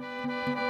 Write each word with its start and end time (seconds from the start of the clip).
La 0.00 0.69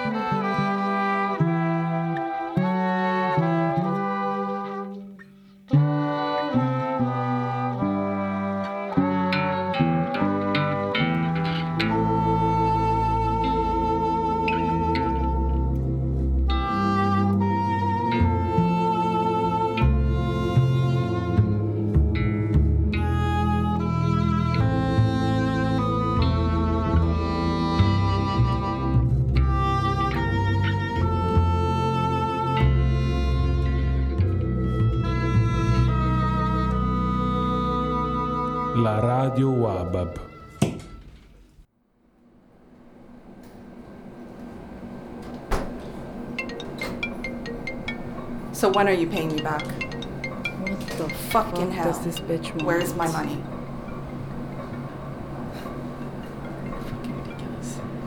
So 48.70 48.76
when 48.76 48.86
are 48.86 48.92
you 48.92 49.08
paying 49.08 49.34
me 49.34 49.42
back? 49.42 49.64
What 49.64 50.80
the 50.96 51.08
Fucking 51.08 51.66
fuck 51.66 51.70
hell. 51.74 51.84
does 51.92 52.04
this 52.04 52.20
bitch 52.20 52.50
want? 52.50 52.62
Where's 52.62 52.94
my 52.94 53.08
money? 53.10 53.34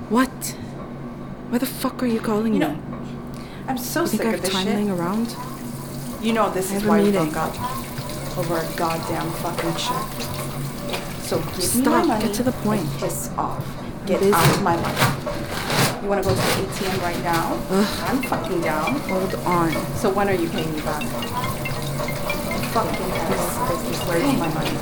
What? 0.08 0.30
Why 1.50 1.58
the 1.58 1.66
fuck 1.66 2.02
are 2.02 2.06
you 2.06 2.22
calling 2.22 2.54
You 2.54 2.60
me? 2.62 2.66
know, 2.68 2.80
I'm 3.68 3.78
so 3.78 4.04
you 4.04 4.08
think 4.08 4.22
sick 4.22 4.26
I 4.26 4.30
of 4.30 4.36
have 4.36 4.42
this 4.44 4.54
time 4.54 4.66
shit. 4.68 4.76
laying 4.76 4.90
around? 4.92 5.36
You 6.22 6.32
know 6.32 6.50
this 6.50 6.72
I 6.72 6.76
is 6.78 6.86
why 6.86 7.04
we 7.04 7.12
broke 7.12 7.36
up. 7.36 8.38
Over 8.38 8.56
a 8.60 8.78
goddamn 8.78 9.30
fucking 9.44 9.76
check. 9.76 10.06
So 11.24 11.40
give 11.40 11.58
me 11.58 11.62
Stop, 11.62 12.08
my 12.08 12.22
get 12.22 12.34
to 12.36 12.44
the 12.44 12.54
point. 12.64 12.88
Piss 13.00 13.30
off. 13.38 13.68
Get 14.06 14.24
out 14.34 14.56
of 14.56 14.64
my 14.64 14.78
money. 14.78 15.33
You 16.04 16.10
wanna 16.10 16.22
go 16.24 16.32
to 16.32 16.36
the 16.36 16.42
ATM 16.42 17.02
right 17.02 17.24
now? 17.24 17.54
I'm 18.06 18.22
fucking 18.24 18.60
down. 18.60 19.00
Hold 19.08 19.36
on. 19.46 19.72
So 19.96 20.12
when 20.12 20.28
are 20.28 20.34
you 20.34 20.50
paying 20.50 20.70
me 20.74 20.82
back? 20.82 21.02
Fucking 22.74 23.10
hell. 23.10 23.48
Where's 24.10 24.38
my 24.38 24.50
money? 24.54 24.76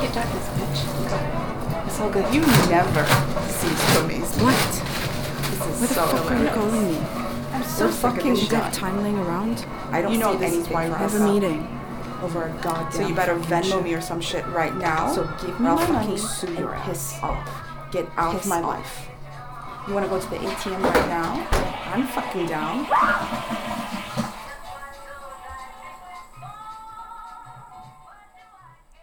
Get 0.00 0.14
back 0.14 0.32
this 0.32 0.48
bitch. 0.56 1.86
It's 1.86 2.00
all 2.00 2.08
good. 2.08 2.34
You 2.34 2.40
never 2.70 3.04
cease 3.50 3.92
to 3.92 4.00
amaze 4.00 4.36
me. 4.38 4.44
What? 4.44 4.56
This 5.50 5.60
is 5.60 5.60
Why 5.60 5.86
the 5.86 5.94
so 5.94 6.06
fuck 6.06 6.30
are 6.30 6.42
you 6.42 6.48
calling 6.48 6.84
me? 6.90 6.98
I'm 7.52 7.62
so 7.64 7.90
sick 7.90 8.00
fucking 8.00 8.20
of 8.20 8.26
you 8.26 8.32
this 8.36 8.48
think 8.48 8.52
I 8.54 8.64
have 8.64 8.72
time 8.72 9.02
laying 9.02 9.18
around? 9.18 9.66
I 9.90 10.00
don't 10.00 10.12
you 10.14 10.18
know 10.18 10.32
see 10.32 10.38
this 10.38 10.52
is 10.52 10.54
anything 10.56 10.72
why 10.72 10.88
for 10.88 10.94
I 10.94 10.98
have 11.00 11.14
a 11.16 11.32
meeting. 11.34 11.80
over 12.22 12.44
a 12.44 12.62
goddamn. 12.62 12.92
So 12.92 13.06
you 13.06 13.14
better 13.14 13.34
Venmo 13.34 13.84
me 13.84 13.92
or 13.92 14.00
some 14.00 14.22
shit 14.22 14.46
right 14.46 14.74
now. 14.74 15.12
So 15.12 15.24
give 15.42 15.60
me 15.60 15.66
my 15.66 15.86
money 15.90 16.12
and 16.14 16.82
piss 16.84 17.18
off. 17.22 17.46
Get 17.90 18.08
out 18.16 18.36
of 18.36 18.46
my 18.46 18.62
off. 18.62 18.78
life. 18.78 19.09
You 19.88 19.94
wanna 19.94 20.08
go 20.08 20.20
to 20.20 20.28
the 20.28 20.36
ATM 20.36 20.82
right 20.82 21.08
now? 21.08 21.46
I'm 21.92 22.06
fucking 22.06 22.46
down. 22.46 22.86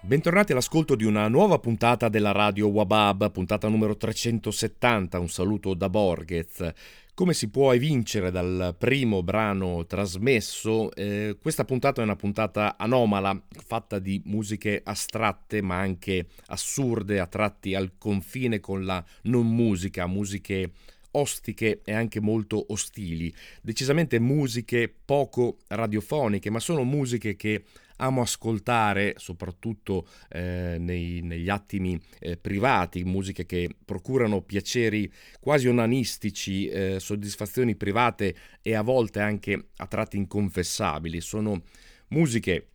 Bentornati 0.02 0.52
all'ascolto 0.54 0.96
di 0.96 1.04
una 1.04 1.28
nuova 1.28 1.60
puntata 1.60 2.08
della 2.08 2.32
radio 2.32 2.68
Wabab, 2.68 3.32
puntata 3.32 3.68
numero 3.68 3.98
370. 3.98 5.20
Un 5.20 5.28
saluto 5.28 5.74
da 5.74 5.90
Borghez. 5.90 6.74
Come 7.18 7.34
si 7.34 7.50
può 7.50 7.74
evincere 7.74 8.30
dal 8.30 8.76
primo 8.78 9.24
brano 9.24 9.88
trasmesso, 9.88 10.94
eh, 10.94 11.36
questa 11.42 11.66
puntata 11.66 12.00
è 12.00 12.04
una 12.04 12.16
puntata 12.16 12.78
anomala, 12.78 13.42
fatta 13.66 13.98
di 13.98 14.22
musiche 14.26 14.82
astratte 14.84 15.64
ma 15.64 15.80
anche 15.80 16.28
assurde, 16.46 17.20
a 17.20 17.26
tratti 17.26 17.74
al 17.74 17.94
confine 17.98 18.60
con 18.60 18.86
la 18.86 19.04
non 19.24 19.48
musica, 19.48 20.06
musiche 20.06 20.74
ostiche 21.14 21.82
e 21.84 21.92
anche 21.92 22.20
molto 22.20 22.64
ostili, 22.70 23.34
decisamente 23.64 24.20
musiche 24.20 24.94
poco 25.04 25.58
radiofoniche, 25.70 26.52
ma 26.52 26.60
sono 26.60 26.84
musiche 26.84 27.36
che 27.36 27.64
amo 27.98 28.22
ascoltare, 28.22 29.14
soprattutto 29.18 30.08
eh, 30.30 30.78
nei- 30.80 31.22
negli 31.22 31.50
attimi 31.50 32.00
eh, 32.20 32.38
privati, 32.38 33.04
musiche 33.04 33.46
che 33.46 33.70
procurano 33.84 34.42
piaceri 34.42 35.12
quasi 35.40 35.68
onanistici, 35.68 36.68
eh, 36.68 37.00
soddisfazioni 37.00 37.76
private 37.76 38.36
e 38.62 38.76
a 38.76 38.82
volte 38.82 39.20
anche 39.20 39.70
a 39.76 39.88
tratti 39.88 40.18
inconfessabili. 40.18 41.22
Sono 41.22 41.64
musiche 42.10 42.68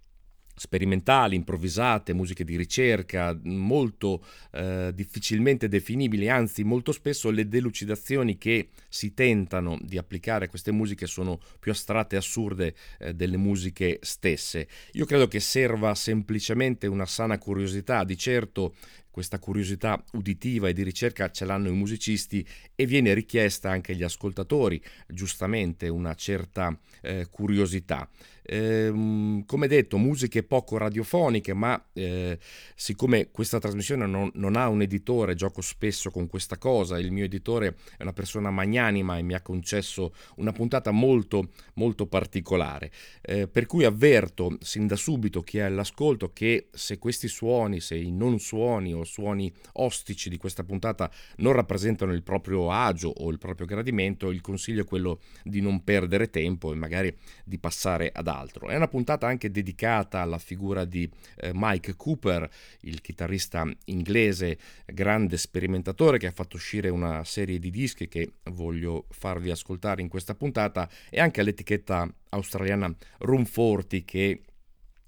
sperimentali, 0.62 1.34
improvvisate, 1.34 2.12
musiche 2.12 2.44
di 2.44 2.56
ricerca, 2.56 3.36
molto 3.42 4.24
eh, 4.52 4.92
difficilmente 4.94 5.66
definibili, 5.66 6.28
anzi 6.28 6.62
molto 6.62 6.92
spesso 6.92 7.30
le 7.30 7.48
delucidazioni 7.48 8.38
che 8.38 8.68
si 8.88 9.12
tentano 9.12 9.76
di 9.82 9.98
applicare 9.98 10.44
a 10.44 10.48
queste 10.48 10.70
musiche 10.70 11.08
sono 11.08 11.40
più 11.58 11.72
astratte 11.72 12.14
e 12.14 12.18
assurde 12.18 12.74
eh, 13.00 13.12
delle 13.12 13.38
musiche 13.38 13.98
stesse. 14.02 14.68
Io 14.92 15.04
credo 15.04 15.26
che 15.26 15.40
serva 15.40 15.96
semplicemente 15.96 16.86
una 16.86 17.06
sana 17.06 17.38
curiosità, 17.38 18.04
di 18.04 18.16
certo 18.16 18.74
questa 19.12 19.38
curiosità 19.38 20.02
uditiva 20.12 20.68
e 20.68 20.72
di 20.72 20.82
ricerca 20.82 21.30
ce 21.30 21.44
l'hanno 21.44 21.68
i 21.68 21.72
musicisti 21.72 22.44
e 22.74 22.86
viene 22.86 23.12
richiesta 23.12 23.70
anche 23.70 23.92
agli 23.92 24.02
ascoltatori, 24.02 24.82
giustamente 25.06 25.88
una 25.88 26.14
certa 26.14 26.76
eh, 27.02 27.26
curiosità. 27.30 28.08
Ehm, 28.44 29.44
come 29.46 29.66
detto, 29.68 29.98
musiche 29.98 30.42
poco 30.42 30.76
radiofoniche, 30.76 31.54
ma 31.54 31.82
eh, 31.92 32.38
siccome 32.74 33.30
questa 33.30 33.58
trasmissione 33.58 34.06
non, 34.06 34.30
non 34.34 34.56
ha 34.56 34.68
un 34.68 34.82
editore, 34.82 35.34
gioco 35.34 35.60
spesso 35.60 36.10
con 36.10 36.26
questa 36.26 36.58
cosa, 36.58 36.98
il 36.98 37.12
mio 37.12 37.24
editore 37.24 37.76
è 37.96 38.02
una 38.02 38.12
persona 38.12 38.50
magnanima 38.50 39.18
e 39.18 39.22
mi 39.22 39.34
ha 39.34 39.40
concesso 39.40 40.14
una 40.36 40.52
puntata 40.52 40.90
molto 40.90 41.50
molto 41.74 42.06
particolare, 42.06 42.90
eh, 43.20 43.48
per 43.48 43.66
cui 43.66 43.84
avverto 43.84 44.56
sin 44.60 44.86
da 44.86 44.96
subito 44.96 45.42
chi 45.42 45.58
è 45.58 45.62
all'ascolto 45.62 46.32
che 46.32 46.68
se 46.72 46.98
questi 46.98 47.28
suoni, 47.28 47.80
se 47.80 47.96
i 47.96 48.10
non 48.10 48.38
suoni 48.38 48.92
o 48.92 49.04
suoni 49.04 49.52
ostici 49.74 50.28
di 50.28 50.36
questa 50.36 50.64
puntata 50.64 51.10
non 51.36 51.52
rappresentano 51.52 52.12
il 52.12 52.22
proprio 52.22 52.70
agio 52.70 53.08
o 53.08 53.30
il 53.30 53.38
proprio 53.38 53.66
gradimento, 53.66 54.30
il 54.30 54.40
consiglio 54.40 54.82
è 54.82 54.86
quello 54.86 55.20
di 55.42 55.60
non 55.60 55.84
perdere 55.84 56.30
tempo 56.30 56.72
e 56.72 56.76
magari 56.76 57.16
di 57.44 57.58
passare 57.58 58.10
ad 58.12 58.28
altro. 58.36 58.68
È 58.68 58.76
una 58.76 58.88
puntata 58.88 59.26
anche 59.26 59.50
dedicata 59.50 60.20
alla 60.20 60.38
figura 60.38 60.84
di 60.84 61.08
eh, 61.36 61.50
Mike 61.54 61.94
Cooper, 61.96 62.48
il 62.80 63.00
chitarrista 63.00 63.66
inglese, 63.86 64.58
grande 64.86 65.36
sperimentatore 65.36 66.18
che 66.18 66.26
ha 66.26 66.32
fatto 66.32 66.56
uscire 66.56 66.88
una 66.88 67.24
serie 67.24 67.58
di 67.58 67.70
dischi 67.70 68.08
che 68.08 68.32
voglio 68.50 69.06
farvi 69.10 69.50
ascoltare 69.50 70.02
in 70.02 70.08
questa 70.08 70.34
puntata 70.34 70.88
e 71.10 71.20
anche 71.20 71.40
all'etichetta 71.40 72.12
australiana 72.30 72.94
Room 73.18 73.44
40 73.44 73.98
che 74.04 74.42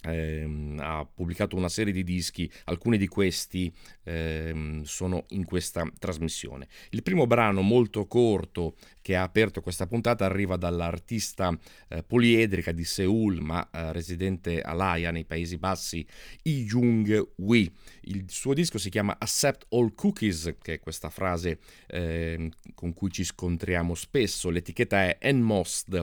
ehm, 0.05 0.79
ha 0.81 1.07
pubblicato 1.07 1.57
una 1.57 1.69
serie 1.69 1.93
di 1.93 2.05
dischi, 2.05 2.51
alcuni 2.65 2.99
di 2.99 3.09
questi 3.09 3.73
ehm, 4.05 4.83
sono 4.83 5.25
in 5.29 5.45
questa 5.45 5.91
trasmissione. 5.99 6.69
Il 6.91 7.03
primo 7.03 7.27
brano 7.27 7.63
molto 7.63 8.07
corto 8.07 8.77
che 9.01 9.17
ha 9.17 9.23
aperto 9.23 9.61
questa 9.61 9.87
puntata 9.87 10.25
arriva 10.25 10.57
dall'artista 10.57 11.57
eh, 11.89 12.03
poliedrica 12.03 12.73
di 12.73 12.85
Seoul 12.85 13.41
ma 13.41 13.69
eh, 13.71 13.93
residente 13.93 14.61
a 14.61 14.73
Laia 14.73 15.11
nei 15.11 15.25
Paesi 15.25 15.59
Bassi, 15.59 16.07
Lee 16.43 16.65
Jung 16.65 17.33
Wee. 17.37 17.71
Il 18.03 18.25
suo 18.29 18.55
disco 18.55 18.79
si 18.79 18.91
chiama 18.91 19.17
Accept 19.19 19.67
All 19.71 19.95
Cookies, 19.95 20.57
che 20.61 20.75
è 20.75 20.81
questa 20.81 21.11
frase 21.11 21.59
ehm, 21.89 22.49
con 22.75 22.93
cui 22.95 23.11
ci 23.11 23.25
scontriamo 23.25 23.95
spesso. 23.95 24.51
L'etichetta 24.51 25.05
è 25.05 25.19
Enmost. 25.21 26.03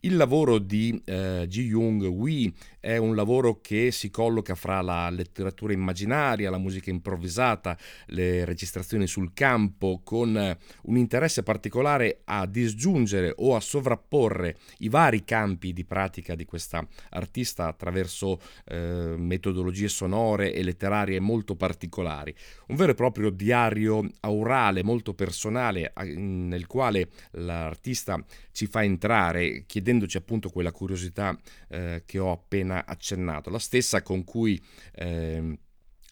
Il 0.00 0.14
lavoro 0.14 0.58
di 0.58 1.02
eh, 1.04 1.46
Ji 1.48 1.62
Young 1.62 2.04
Wee 2.04 2.52
è 2.78 2.96
un 2.98 3.16
lavoro 3.16 3.60
che 3.60 3.90
si 3.90 4.10
colloca 4.10 4.54
fra 4.54 4.80
la 4.80 5.10
letteratura 5.10 5.72
immaginaria, 5.72 6.50
la 6.50 6.56
musica 6.56 6.90
improvvisata, 6.90 7.76
le 8.06 8.44
registrazioni 8.44 9.08
sul 9.08 9.32
campo, 9.34 10.00
con 10.04 10.38
eh, 10.38 10.56
un 10.82 10.96
interesse 10.96 11.42
particolare 11.42 12.20
a 12.26 12.46
disgiungere 12.46 13.34
o 13.38 13.56
a 13.56 13.60
sovrapporre 13.60 14.56
i 14.78 14.88
vari 14.88 15.24
campi 15.24 15.72
di 15.72 15.84
pratica 15.84 16.36
di 16.36 16.44
questa 16.44 16.86
artista 17.10 17.66
attraverso 17.66 18.40
eh, 18.66 19.16
metodologie 19.18 19.88
sonore 19.88 20.54
e 20.54 20.62
letterarie 20.62 21.18
molto 21.18 21.56
particolari. 21.56 22.32
Un 22.68 22.76
vero 22.76 22.92
e 22.92 22.94
proprio 22.94 23.30
diario 23.30 24.08
aurale 24.20 24.84
molto 24.84 25.12
personale 25.12 25.92
nel 26.04 26.68
quale 26.68 27.08
l'artista 27.32 28.24
ci 28.52 28.66
fa 28.66 28.82
entrare 28.82 29.64
chiedendoci 29.88 30.18
appunto 30.18 30.50
quella 30.50 30.70
curiosità 30.70 31.38
eh, 31.68 32.02
che 32.04 32.18
ho 32.18 32.30
appena 32.30 32.84
accennato, 32.84 33.48
la 33.48 33.58
stessa 33.58 34.02
con 34.02 34.22
cui 34.22 34.60
ehm, 34.96 35.56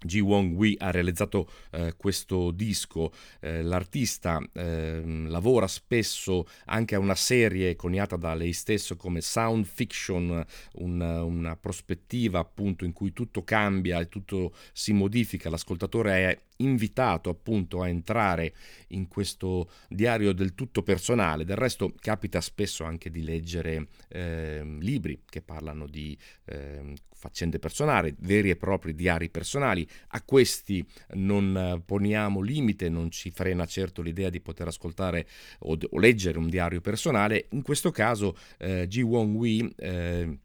Ji 0.00 0.20
Wong 0.20 0.54
Wee 0.54 0.76
ha 0.78 0.90
realizzato 0.90 1.50
eh, 1.72 1.94
questo 1.96 2.52
disco, 2.52 3.12
eh, 3.40 3.62
l'artista 3.62 4.40
eh, 4.54 5.02
lavora 5.26 5.66
spesso 5.66 6.46
anche 6.66 6.94
a 6.94 6.98
una 6.98 7.14
serie 7.14 7.76
coniata 7.76 8.16
da 8.16 8.34
lei 8.34 8.54
stesso 8.54 8.96
come 8.96 9.20
Sound 9.20 9.66
Fiction, 9.66 10.44
un, 10.74 11.00
una 11.00 11.56
prospettiva 11.56 12.38
appunto 12.38 12.86
in 12.86 12.92
cui 12.92 13.12
tutto 13.12 13.42
cambia 13.42 14.00
e 14.00 14.08
tutto 14.08 14.54
si 14.72 14.92
modifica, 14.92 15.50
l'ascoltatore 15.50 16.30
è 16.30 16.38
invitato 16.58 17.30
appunto 17.30 17.82
a 17.82 17.88
entrare 17.88 18.54
in 18.88 19.08
questo 19.08 19.70
diario 19.88 20.32
del 20.32 20.54
tutto 20.54 20.82
personale. 20.82 21.44
Del 21.44 21.56
resto 21.56 21.92
capita 21.98 22.40
spesso 22.40 22.84
anche 22.84 23.10
di 23.10 23.22
leggere 23.22 23.88
eh, 24.08 24.62
libri 24.80 25.22
che 25.28 25.42
parlano 25.42 25.86
di 25.86 26.16
eh, 26.44 26.94
faccende 27.16 27.58
personali, 27.58 28.14
veri 28.20 28.50
e 28.50 28.56
propri 28.56 28.94
diari 28.94 29.30
personali. 29.30 29.86
A 30.08 30.22
questi 30.22 30.86
non 31.14 31.82
poniamo 31.84 32.40
limite, 32.40 32.88
non 32.88 33.10
ci 33.10 33.30
frena 33.30 33.66
certo 33.66 34.02
l'idea 34.02 34.30
di 34.30 34.40
poter 34.40 34.68
ascoltare 34.68 35.26
o, 35.60 35.76
o 35.90 35.98
leggere 35.98 36.38
un 36.38 36.48
diario 36.48 36.80
personale. 36.80 37.46
In 37.50 37.62
questo 37.62 37.90
caso 37.90 38.36
eh, 38.58 38.86
Ji 38.86 39.02
Wong 39.02 39.34
Wee 39.34 39.72
eh, 39.76 40.38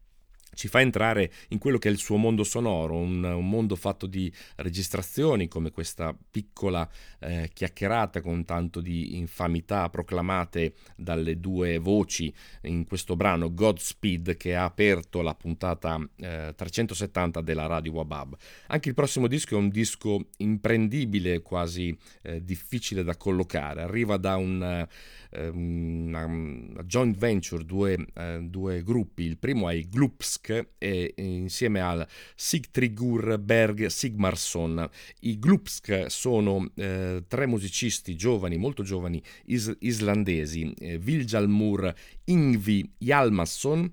ci 0.53 0.67
fa 0.67 0.81
entrare 0.81 1.31
in 1.49 1.57
quello 1.57 1.77
che 1.77 1.89
è 1.89 1.91
il 1.91 1.97
suo 1.97 2.17
mondo 2.17 2.43
sonoro, 2.43 2.95
un, 2.95 3.23
un 3.23 3.49
mondo 3.49 3.75
fatto 3.75 4.05
di 4.05 4.31
registrazioni 4.57 5.47
come 5.47 5.71
questa 5.71 6.15
piccola 6.29 6.87
eh, 7.19 7.49
chiacchierata 7.53 8.21
con 8.21 8.45
tanto 8.45 8.81
di 8.81 9.17
infamità 9.17 9.89
proclamate 9.89 10.73
dalle 10.95 11.39
due 11.39 11.77
voci 11.77 12.33
in 12.63 12.85
questo 12.85 13.15
brano 13.15 13.53
Godspeed 13.53 14.37
che 14.37 14.55
ha 14.55 14.65
aperto 14.65 15.21
la 15.21 15.35
puntata 15.35 15.99
eh, 16.17 16.53
370 16.55 17.41
della 17.41 17.67
Radio 17.67 17.93
Wabab. 17.93 18.35
Anche 18.67 18.89
il 18.89 18.95
prossimo 18.95 19.27
disco 19.27 19.55
è 19.55 19.57
un 19.57 19.69
disco 19.69 20.27
imprendibile, 20.37 21.41
quasi 21.41 21.97
eh, 22.23 22.43
difficile 22.43 23.03
da 23.03 23.15
collocare, 23.15 23.83
arriva 23.83 24.17
da 24.17 24.35
un, 24.35 24.87
eh, 25.31 25.47
una, 25.47 26.25
una, 26.25 26.83
joint 26.83 27.17
venture, 27.17 27.63
due, 27.63 28.05
eh, 28.13 28.39
due 28.41 28.83
gruppi, 28.83 29.23
il 29.23 29.37
primo 29.37 29.69
è 29.69 29.73
i 29.73 29.87
Gloops 29.87 30.39
e 30.49 31.13
insieme 31.17 31.79
al 31.81 32.07
Sigtrigur 32.35 33.37
Berg 33.39 33.85
Sigmarsson. 33.87 34.89
I 35.21 35.37
Glupsk 35.39 36.05
sono 36.07 36.71
eh, 36.75 37.23
tre 37.27 37.45
musicisti 37.45 38.15
giovani, 38.15 38.57
molto 38.57 38.83
giovani, 38.83 39.21
is- 39.45 39.75
islandesi, 39.79 40.73
eh, 40.79 40.97
Viljalmur 40.97 41.93
Ingvi 42.25 42.93
Hjalmarsson, 42.97 43.91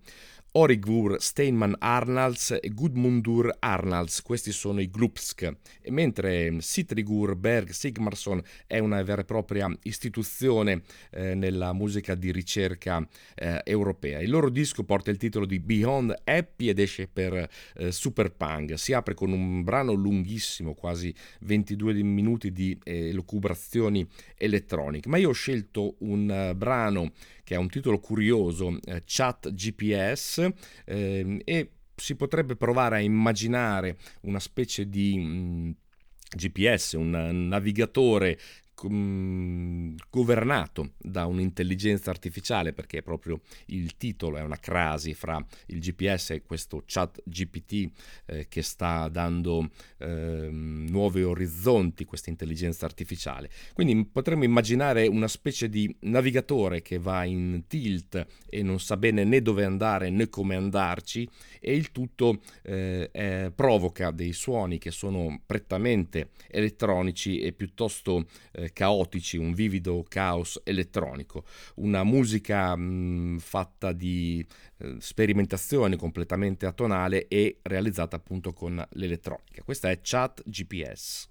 Origvur 0.58 1.20
Steinman 1.20 1.76
Arnalds 1.78 2.58
e 2.60 2.70
Gudmundur 2.70 3.54
Arnalds, 3.60 4.22
questi 4.22 4.50
sono 4.50 4.80
i 4.80 4.90
Glupsk, 4.90 5.48
mentre 5.90 6.52
Sitrigur 6.58 7.36
Berg 7.36 7.70
Sigmarsson 7.70 8.42
è 8.66 8.80
una 8.80 9.00
vera 9.04 9.20
e 9.20 9.24
propria 9.24 9.72
istituzione 9.84 10.82
eh, 11.12 11.36
nella 11.36 11.72
musica 11.72 12.16
di 12.16 12.32
ricerca 12.32 13.06
eh, 13.36 13.60
europea. 13.62 14.18
Il 14.18 14.30
loro 14.30 14.50
disco 14.50 14.82
porta 14.82 15.12
il 15.12 15.16
titolo 15.16 15.46
di 15.46 15.60
Beyond 15.60 16.22
Happy 16.24 16.68
ed 16.70 16.80
esce 16.80 17.06
per 17.06 17.48
eh, 17.76 17.92
Super 17.92 18.32
Punk. 18.32 18.76
Si 18.76 18.92
apre 18.92 19.14
con 19.14 19.30
un 19.30 19.62
brano 19.62 19.92
lunghissimo, 19.92 20.74
quasi 20.74 21.14
22 21.42 22.02
minuti 22.02 22.50
di 22.50 22.76
elucubrazioni 22.82 24.04
elettroniche, 24.36 25.08
ma 25.08 25.18
io 25.18 25.28
ho 25.28 25.32
scelto 25.32 25.94
un 25.98 26.50
uh, 26.50 26.56
brano 26.56 27.12
che 27.48 27.54
ha 27.54 27.58
un 27.58 27.70
titolo 27.70 27.98
curioso, 27.98 28.78
eh, 28.84 29.04
Chat 29.06 29.54
GPS, 29.54 30.50
eh, 30.84 31.40
e 31.42 31.70
si 31.94 32.14
potrebbe 32.14 32.56
provare 32.56 32.96
a 32.96 33.00
immaginare 33.00 33.96
una 34.22 34.38
specie 34.38 34.86
di... 34.86 35.18
Mh, 35.18 35.22
mm, 35.24 35.70
GPS, 36.30 36.92
un 36.92 37.48
navigatore 37.48 38.38
governato 40.10 40.92
da 40.98 41.26
un'intelligenza 41.26 42.10
artificiale 42.10 42.72
perché 42.72 43.02
proprio 43.02 43.40
il 43.66 43.96
titolo 43.96 44.36
è 44.36 44.42
una 44.42 44.58
crasi 44.58 45.14
fra 45.14 45.44
il 45.66 45.80
GPS 45.80 46.30
e 46.30 46.42
questo 46.42 46.84
chat 46.86 47.20
GPT 47.24 47.90
eh, 48.26 48.46
che 48.48 48.62
sta 48.62 49.08
dando 49.08 49.70
eh, 49.98 50.48
nuovi 50.50 51.22
orizzonti 51.22 52.04
questa 52.04 52.30
intelligenza 52.30 52.86
artificiale. 52.86 53.50
Quindi 53.72 54.04
potremmo 54.04 54.44
immaginare 54.44 55.06
una 55.06 55.28
specie 55.28 55.68
di 55.68 55.94
navigatore 56.00 56.82
che 56.82 56.98
va 56.98 57.24
in 57.24 57.64
tilt 57.66 58.26
e 58.48 58.62
non 58.62 58.78
sa 58.78 58.96
bene 58.96 59.24
né 59.24 59.42
dove 59.42 59.64
andare 59.64 60.10
né 60.10 60.28
come 60.28 60.54
andarci 60.54 61.28
e 61.60 61.74
il 61.74 61.90
tutto 61.90 62.40
eh, 62.62 63.52
provoca 63.54 64.10
dei 64.10 64.32
suoni 64.32 64.78
che 64.78 64.90
sono 64.90 65.40
prettamente 65.44 66.30
elettronici 66.48 67.40
e 67.40 67.52
piuttosto 67.52 68.26
caotici, 68.72 69.36
un 69.36 69.52
vivido 69.52 70.04
caos 70.08 70.60
elettronico, 70.64 71.44
una 71.76 72.04
musica 72.04 72.76
mh, 72.76 73.38
fatta 73.38 73.92
di 73.92 74.44
eh, 74.78 74.96
sperimentazione 74.98 75.96
completamente 75.96 76.66
atonale 76.66 77.28
e 77.28 77.58
realizzata 77.62 78.16
appunto 78.16 78.52
con 78.52 78.84
l'elettronica. 78.90 79.62
Questa 79.62 79.90
è 79.90 79.98
Chat 80.02 80.42
GPS. 80.44 81.28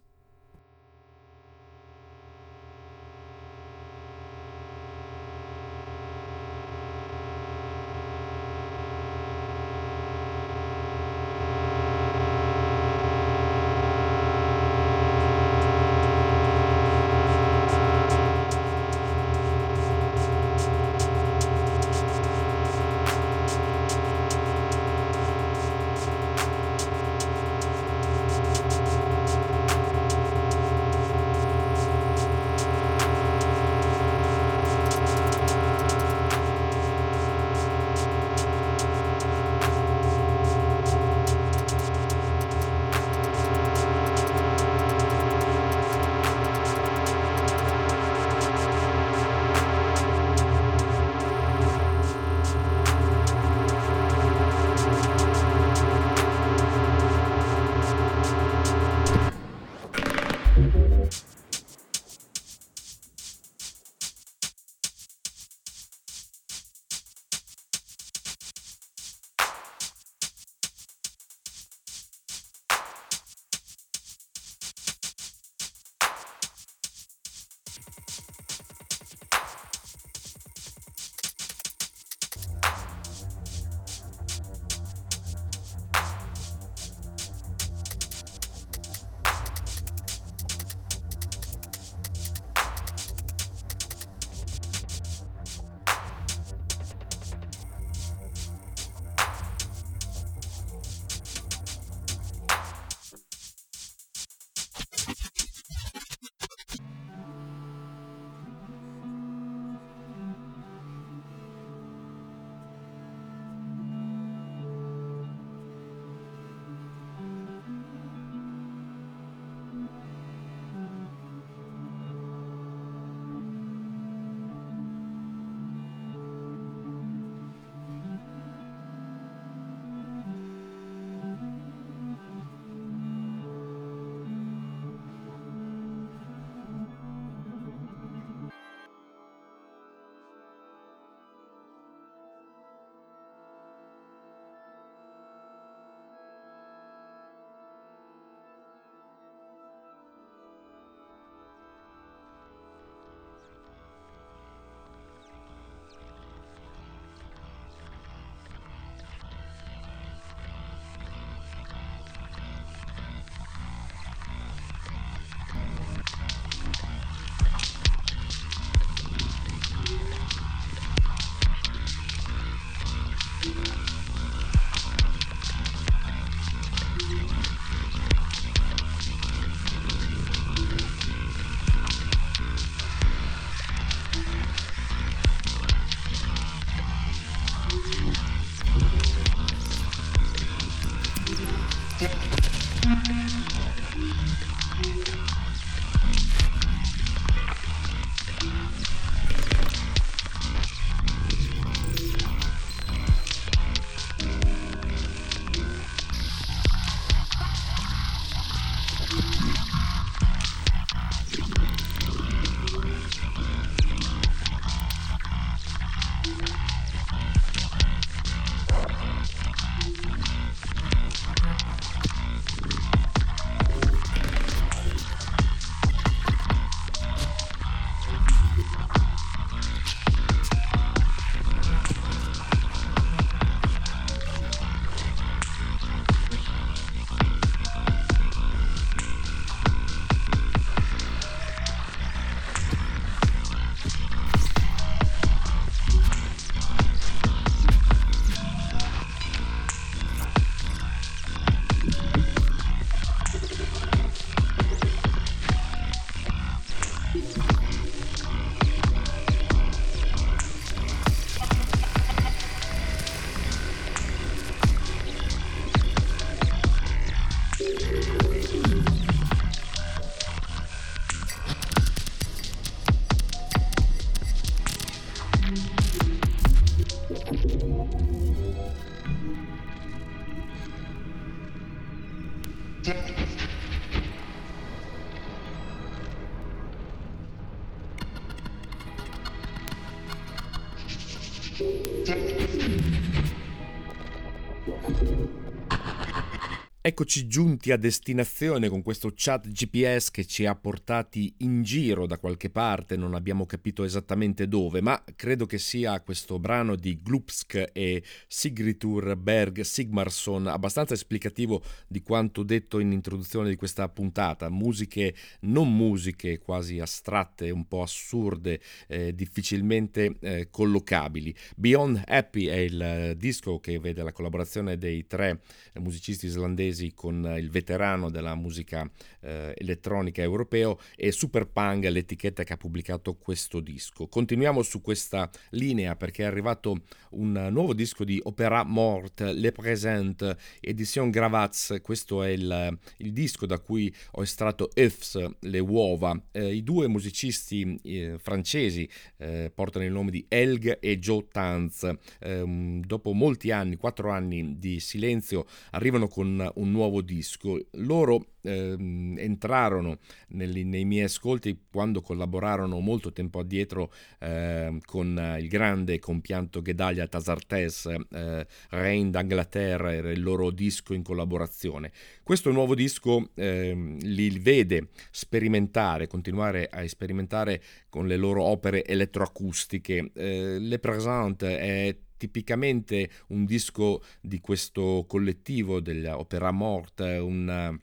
Eccoci 297.00 297.28
giunti 297.28 297.72
a 297.72 297.78
destinazione 297.78 298.70
con 298.70 298.82
questo 298.82 299.12
chat 299.14 299.50
GPS 299.50 300.10
che 300.10 300.26
ci 300.26 300.48
ha 300.48 300.56
portati 300.56 301.32
in 301.42 301.62
giro 301.62 302.08
da 302.08 302.18
qualche 302.18 302.50
parte, 302.50 302.98
non 302.98 303.14
abbiamo 303.14 303.46
capito 303.46 303.84
esattamente 303.84 304.48
dove, 304.48 304.82
ma 304.82 305.04
credo 305.16 305.46
che 305.46 305.60
sia 305.60 306.02
questo 306.02 306.40
brano 306.40 306.76
di 306.76 307.00
Glupsk 307.00 307.70
e 307.72 308.02
Sigritur 308.28 309.16
Berg 309.16 309.62
Sigmarsson 309.62 310.48
abbastanza 310.48 310.96
esplicativo 310.96 311.62
di 311.88 312.02
quanto 312.02 312.42
detto 312.42 312.80
in 312.80 312.92
introduzione 312.92 313.50
di 313.50 313.56
questa 313.58 313.88
puntata. 313.90 314.50
Musiche 314.50 315.14
non 315.42 315.72
musiche, 315.72 316.40
quasi 316.40 316.80
astratte, 316.80 317.52
un 317.52 317.68
po' 317.68 317.84
assurde, 317.84 318.60
eh, 318.88 319.14
difficilmente 319.14 320.16
eh, 320.20 320.48
collocabili. 320.50 321.36
Beyond 321.58 322.02
Happy 322.08 322.46
è 322.48 322.56
il 322.56 323.14
disco 323.18 323.60
che 323.60 323.78
vede 323.78 324.02
la 324.02 324.12
collaborazione 324.12 324.80
dei 324.80 325.06
tre 325.06 325.42
musicisti 325.76 326.26
islandesi 326.26 326.86
inglesi 326.88 326.94
con 326.94 327.36
il 327.38 327.50
veterano 327.50 328.10
della 328.10 328.36
musica 328.36 328.90
eh, 329.22 329.54
elettronica 329.58 330.22
europeo 330.22 330.80
e 330.96 331.12
Super 331.12 331.48
Punk 331.48 331.86
l'etichetta 331.86 332.44
che 332.44 332.54
ha 332.54 332.58
pubblicato 332.58 333.16
questo 333.16 333.60
disco. 333.60 334.08
Continuiamo 334.08 334.62
su 334.62 334.82
questa 334.82 335.30
linea 335.52 335.96
perché 335.96 336.24
è 336.24 336.26
arrivato 336.26 336.84
un 337.12 337.48
nuovo 337.52 337.74
disco 337.74 338.04
di 338.04 338.20
Opera 338.24 338.64
Mort, 338.64 339.22
Le 339.22 339.52
Présent, 339.52 340.36
Edition 340.60 341.10
Gravaz, 341.10 341.80
questo 341.82 342.24
è 342.24 342.30
il, 342.30 342.78
il 342.98 343.12
disco 343.14 343.46
da 343.46 343.60
cui 343.60 343.94
ho 344.12 344.22
estratto 344.22 344.70
Ifs, 344.74 345.24
le 345.42 345.60
uova. 345.60 346.20
Eh, 346.32 346.56
I 346.56 346.64
due 346.64 346.88
musicisti 346.88 347.80
eh, 347.84 348.16
francesi 348.20 348.90
eh, 349.18 349.52
portano 349.54 349.86
il 349.86 349.92
nome 349.92 350.12
di 350.12 350.26
Elg 350.28 350.78
e 350.80 351.00
Joe 351.00 351.28
Tanz. 351.32 351.90
Ehm, 352.20 352.82
dopo 352.82 353.14
molti 353.14 353.52
anni, 353.52 353.76
quattro 353.76 354.12
anni 354.12 354.58
di 354.58 354.80
silenzio, 354.80 355.46
arrivano 355.72 356.08
con 356.08 356.52
un 356.56 356.72
nuovo 356.78 357.02
disco. 357.02 357.60
Loro 357.72 358.34
ehm, 358.42 359.16
entrarono 359.18 359.98
nel, 360.30 360.66
nei 360.66 360.86
miei 360.86 361.06
ascolti 361.06 361.66
quando 361.72 362.02
collaborarono 362.02 362.80
molto 362.80 363.12
tempo 363.12 363.40
addietro 363.40 363.92
eh, 364.20 364.78
con 364.86 365.38
il 365.40 365.48
grande 365.48 365.98
compianto 365.98 366.62
Gedalia 366.62 367.08
Tasartes, 367.08 367.92
eh, 368.12 368.48
Reign 368.70 369.10
d'Angleterra 369.10 369.94
era 369.94 370.12
il 370.12 370.22
loro 370.22 370.52
disco 370.52 370.94
in 370.94 371.02
collaborazione. 371.02 371.92
Questo 372.22 372.52
nuovo 372.52 372.76
disco 372.76 373.32
eh, 373.34 373.96
li 374.00 374.38
vede 374.38 374.90
sperimentare, 375.10 376.08
continuare 376.08 376.68
a 376.72 376.88
sperimentare 376.88 377.62
con 377.90 378.06
le 378.06 378.18
loro 378.18 378.44
opere 378.44 378.86
elettroacustiche. 378.86 380.12
Eh, 380.14 380.60
Le 380.60 380.80
Présente 380.80 381.58
è 381.58 381.98
tipicamente 382.18 383.10
un 383.28 383.46
disco 383.46 384.04
di 384.22 384.40
questo 384.40 385.06
collettivo 385.08 385.80
dell'Opera 385.80 386.52
Morte, 386.52 387.18
un 387.18 387.80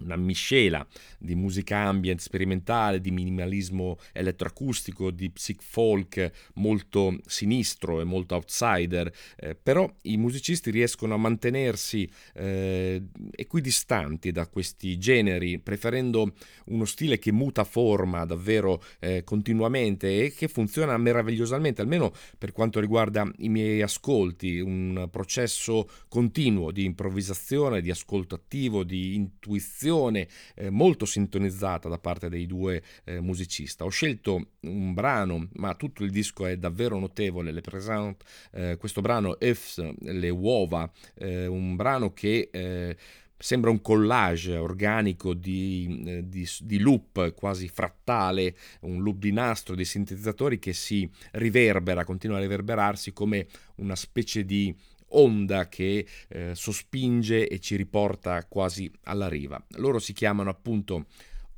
una 0.00 0.16
miscela 0.16 0.86
di 1.18 1.34
musica 1.34 1.78
ambient 1.78 2.20
sperimentale, 2.20 3.00
di 3.00 3.10
minimalismo 3.10 3.98
elettroacustico, 4.12 5.10
di 5.10 5.30
psych 5.30 5.62
folk 5.62 6.30
molto 6.54 7.16
sinistro 7.26 8.00
e 8.00 8.04
molto 8.04 8.34
outsider, 8.34 9.12
eh, 9.36 9.54
però 9.54 9.90
i 10.02 10.16
musicisti 10.16 10.70
riescono 10.70 11.14
a 11.14 11.18
mantenersi 11.18 12.08
eh, 12.34 13.02
equidistanti 13.34 14.32
da 14.32 14.46
questi 14.48 14.98
generi, 14.98 15.58
preferendo 15.58 16.34
uno 16.66 16.84
stile 16.84 17.18
che 17.18 17.32
muta 17.32 17.64
forma 17.64 18.24
davvero 18.24 18.82
eh, 19.00 19.22
continuamente 19.24 20.24
e 20.24 20.32
che 20.32 20.48
funziona 20.48 20.96
meravigliosamente, 20.96 21.80
almeno 21.80 22.12
per 22.38 22.52
quanto 22.52 22.80
riguarda 22.80 23.30
i 23.38 23.48
miei 23.48 23.82
ascolti, 23.82 24.58
un 24.60 25.08
processo 25.10 25.88
continuo 26.08 26.70
di 26.70 26.84
improvvisazione, 26.84 27.80
di 27.80 27.90
ascolto 27.90 28.34
attivo, 28.34 28.82
di 28.82 29.14
intuizione 29.14 29.83
eh, 29.88 30.70
molto 30.70 31.04
sintonizzata 31.04 31.88
da 31.88 31.98
parte 31.98 32.28
dei 32.28 32.46
due 32.46 32.82
eh, 33.04 33.20
musicisti. 33.20 33.82
Ho 33.82 33.88
scelto 33.88 34.48
un 34.60 34.94
brano, 34.94 35.48
ma 35.54 35.74
tutto 35.74 36.04
il 36.04 36.10
disco 36.10 36.46
è 36.46 36.56
davvero 36.56 36.98
notevole, 36.98 37.52
le 37.52 37.60
present, 37.60 38.22
eh, 38.52 38.76
questo 38.78 39.00
brano 39.00 39.36
Ifs, 39.40 39.82
le 40.00 40.30
uova, 40.30 40.90
eh, 41.14 41.46
un 41.46 41.76
brano 41.76 42.12
che 42.12 42.48
eh, 42.52 42.96
sembra 43.44 43.70
un 43.70 43.82
collage 43.82 44.56
organico 44.56 45.34
di, 45.34 46.02
eh, 46.06 46.28
di, 46.28 46.48
di, 46.60 46.78
loop 46.78 47.34
quasi 47.34 47.68
frattale, 47.68 48.56
un 48.80 49.02
loop 49.02 49.18
di 49.18 49.32
nastro 49.32 49.74
di 49.74 49.84
sintetizzatori 49.84 50.58
che 50.58 50.72
si 50.72 51.06
riverbera, 51.32 52.04
continua 52.04 52.38
a 52.38 52.40
riverberarsi 52.40 53.12
come 53.12 53.46
una 53.76 53.96
specie 53.96 54.44
di 54.44 54.74
onda 55.08 55.68
che 55.68 56.06
eh, 56.28 56.54
sospinge 56.54 57.48
e 57.48 57.58
ci 57.60 57.76
riporta 57.76 58.44
quasi 58.46 58.90
alla 59.04 59.28
riva. 59.28 59.62
Loro 59.76 59.98
si 59.98 60.12
chiamano 60.12 60.50
appunto 60.50 61.06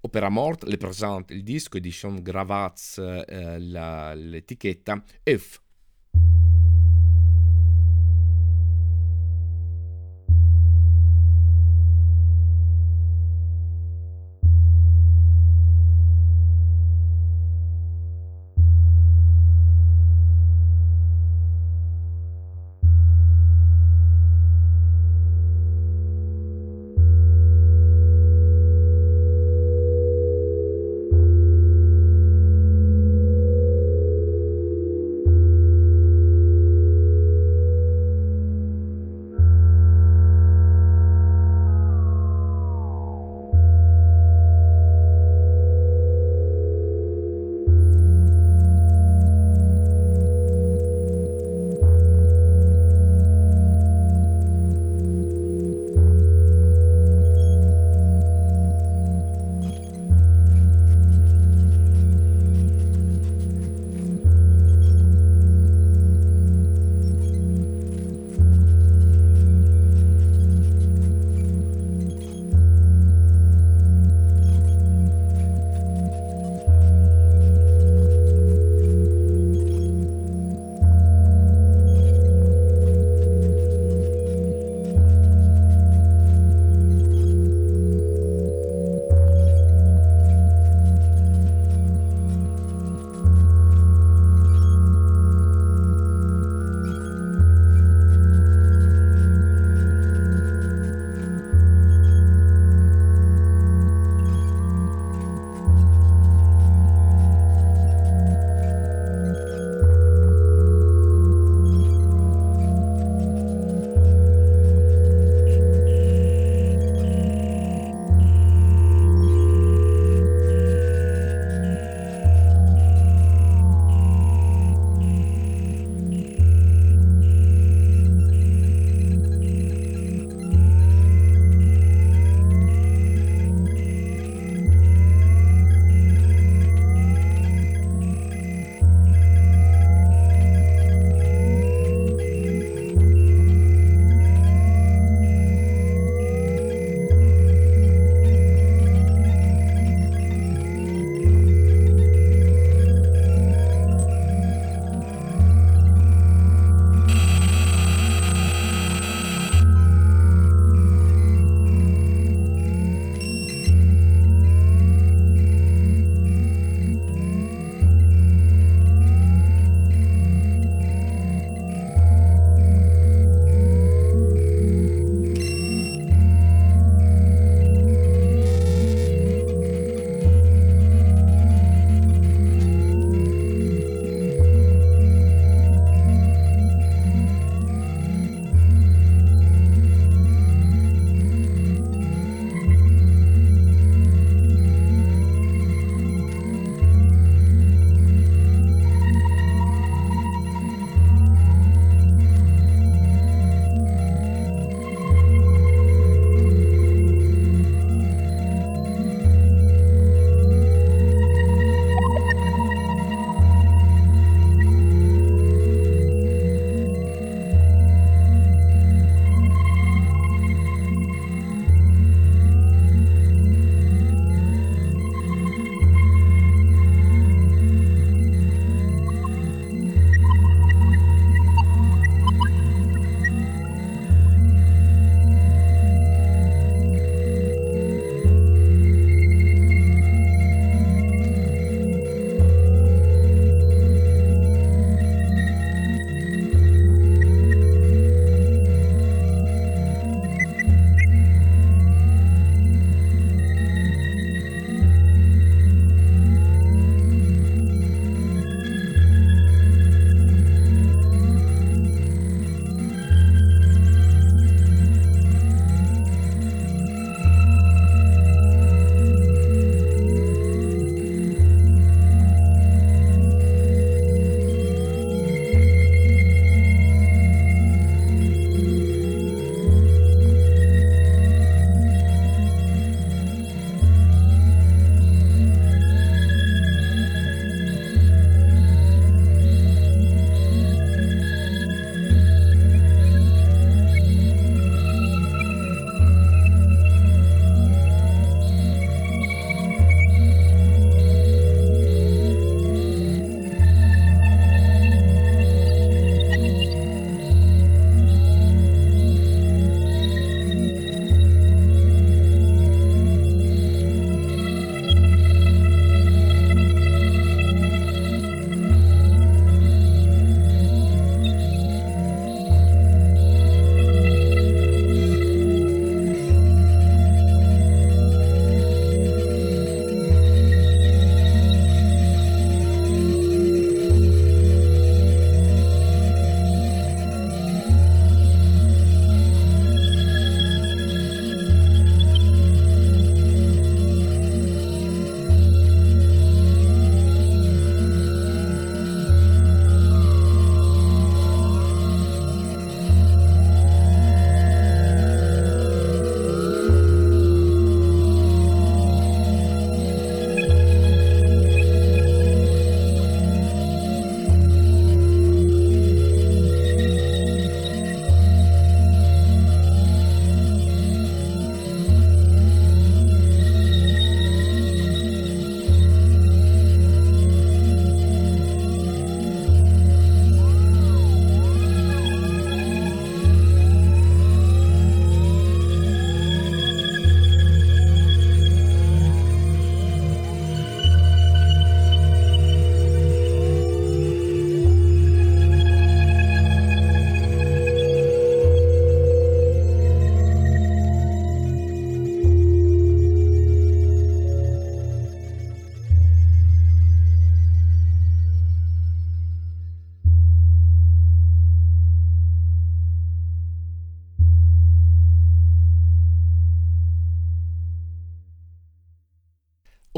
Opera 0.00 0.29
Mort, 0.29 0.65
le 0.65 0.76
presente 0.76 1.35
il 1.35 1.43
disco, 1.43 1.79
Edition 1.79 2.23
Gravaz 2.23 2.99
eh, 2.99 3.59
l'etichetta, 3.59 5.03
If 5.25 5.61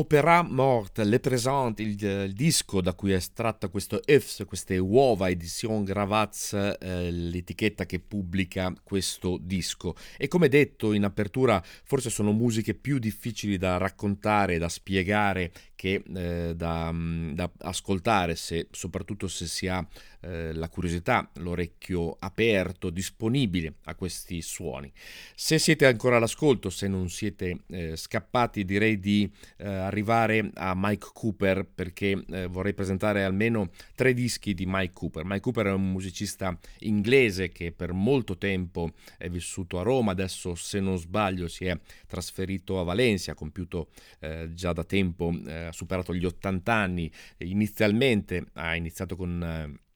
Opera 0.09 0.41
Morte, 0.41 1.05
Le 1.05 1.21
Présente, 1.21 1.83
il, 1.83 2.03
il, 2.03 2.33
disco 2.33 2.81
da 2.81 2.95
cui 2.95 3.13
è 3.13 3.17
estratta 3.17 3.69
questo 3.69 4.01
Ifs, 4.07 4.43
queste 4.47 4.79
uova, 4.79 5.29
Edition 5.29 5.85
Gravaz, 5.85 6.55
eh, 6.55 7.11
l'etichetta 7.11 7.85
che 7.85 8.01
pubblica 8.01 8.73
questo 8.83 9.37
disco. 9.39 9.95
E 10.17 10.27
come 10.27 10.49
detto 10.49 10.95
in 10.95 11.05
apertura, 11.05 11.63
forse 11.85 12.09
sono 12.09 12.33
musiche 12.33 12.73
più 12.73 12.99
difficili 12.99 13.59
da 13.59 13.77
raccontare, 13.77 14.57
da 14.57 14.71
spiegare 14.71 15.53
che 15.79 16.03
eh, 16.13 16.55
da, 16.57 16.91
mm, 16.91 17.35
da, 17.35 17.49
ascoltare, 17.59 18.35
se, 18.35 18.67
soprattutto 18.73 19.29
se 19.29 19.47
si 19.47 19.69
ha 19.69 19.87
eh, 20.23 20.53
la 20.53 20.69
curiosità, 20.69 21.31
l'orecchio 21.35 22.17
aperto, 22.19 22.91
disponibile 22.91 23.75
a 23.85 23.95
questi 23.95 24.43
suoni. 24.43 24.93
Se 25.37 25.61
siete 25.61 25.87
ancora 25.87 26.17
all'ascolto, 26.17 26.69
se 26.69 26.89
non 26.89 27.09
siete 27.09 27.61
eh, 27.69 27.95
scappati, 27.95 28.65
direi 28.65 28.99
di 28.99 29.31
eh, 29.59 29.69
arrivare 29.69 30.51
a 30.55 30.73
Mike 30.75 31.11
Cooper 31.13 31.65
perché 31.73 32.25
eh, 32.29 32.47
vorrei 32.49 32.75
presentare 32.75 33.23
almeno 33.23 33.71
tre 33.95 34.15
dischi 34.15 34.55
di 34.55 34.65
Mike 34.67 34.93
Cooper. 34.93 35.25
Mike 35.25 35.41
Cooper 35.41 35.67
è 35.67 35.73
un 35.73 35.93
musicista 35.93 36.59
inglese 36.81 37.51
che 37.51 37.71
per 37.71 37.93
molto 37.93 38.37
tempo 38.37 38.91
è 39.17 39.29
vissuto 39.29 39.79
a 39.79 39.83
Roma, 39.83 40.11
adesso 40.11 40.57
se 40.57 40.81
non 40.81 40.99
sbaglio 40.99 41.47
si 41.47 41.67
è 41.67 41.79
trasferito 42.09 42.81
a 42.81 42.83
Valencia, 42.83 43.31
ha 43.31 43.37
compiuto 43.37 43.91
eh, 44.19 44.51
già 44.53 44.73
da 44.73 44.83
tempo 44.83 45.33
ha 45.69 45.73
superato 45.73 46.15
gli 46.15 46.25
80 46.25 46.73
anni, 46.73 47.11
inizialmente 47.39 48.47
ha 48.55 48.75
iniziato 48.75 49.17
con 49.17 49.43
eh, 49.43 49.88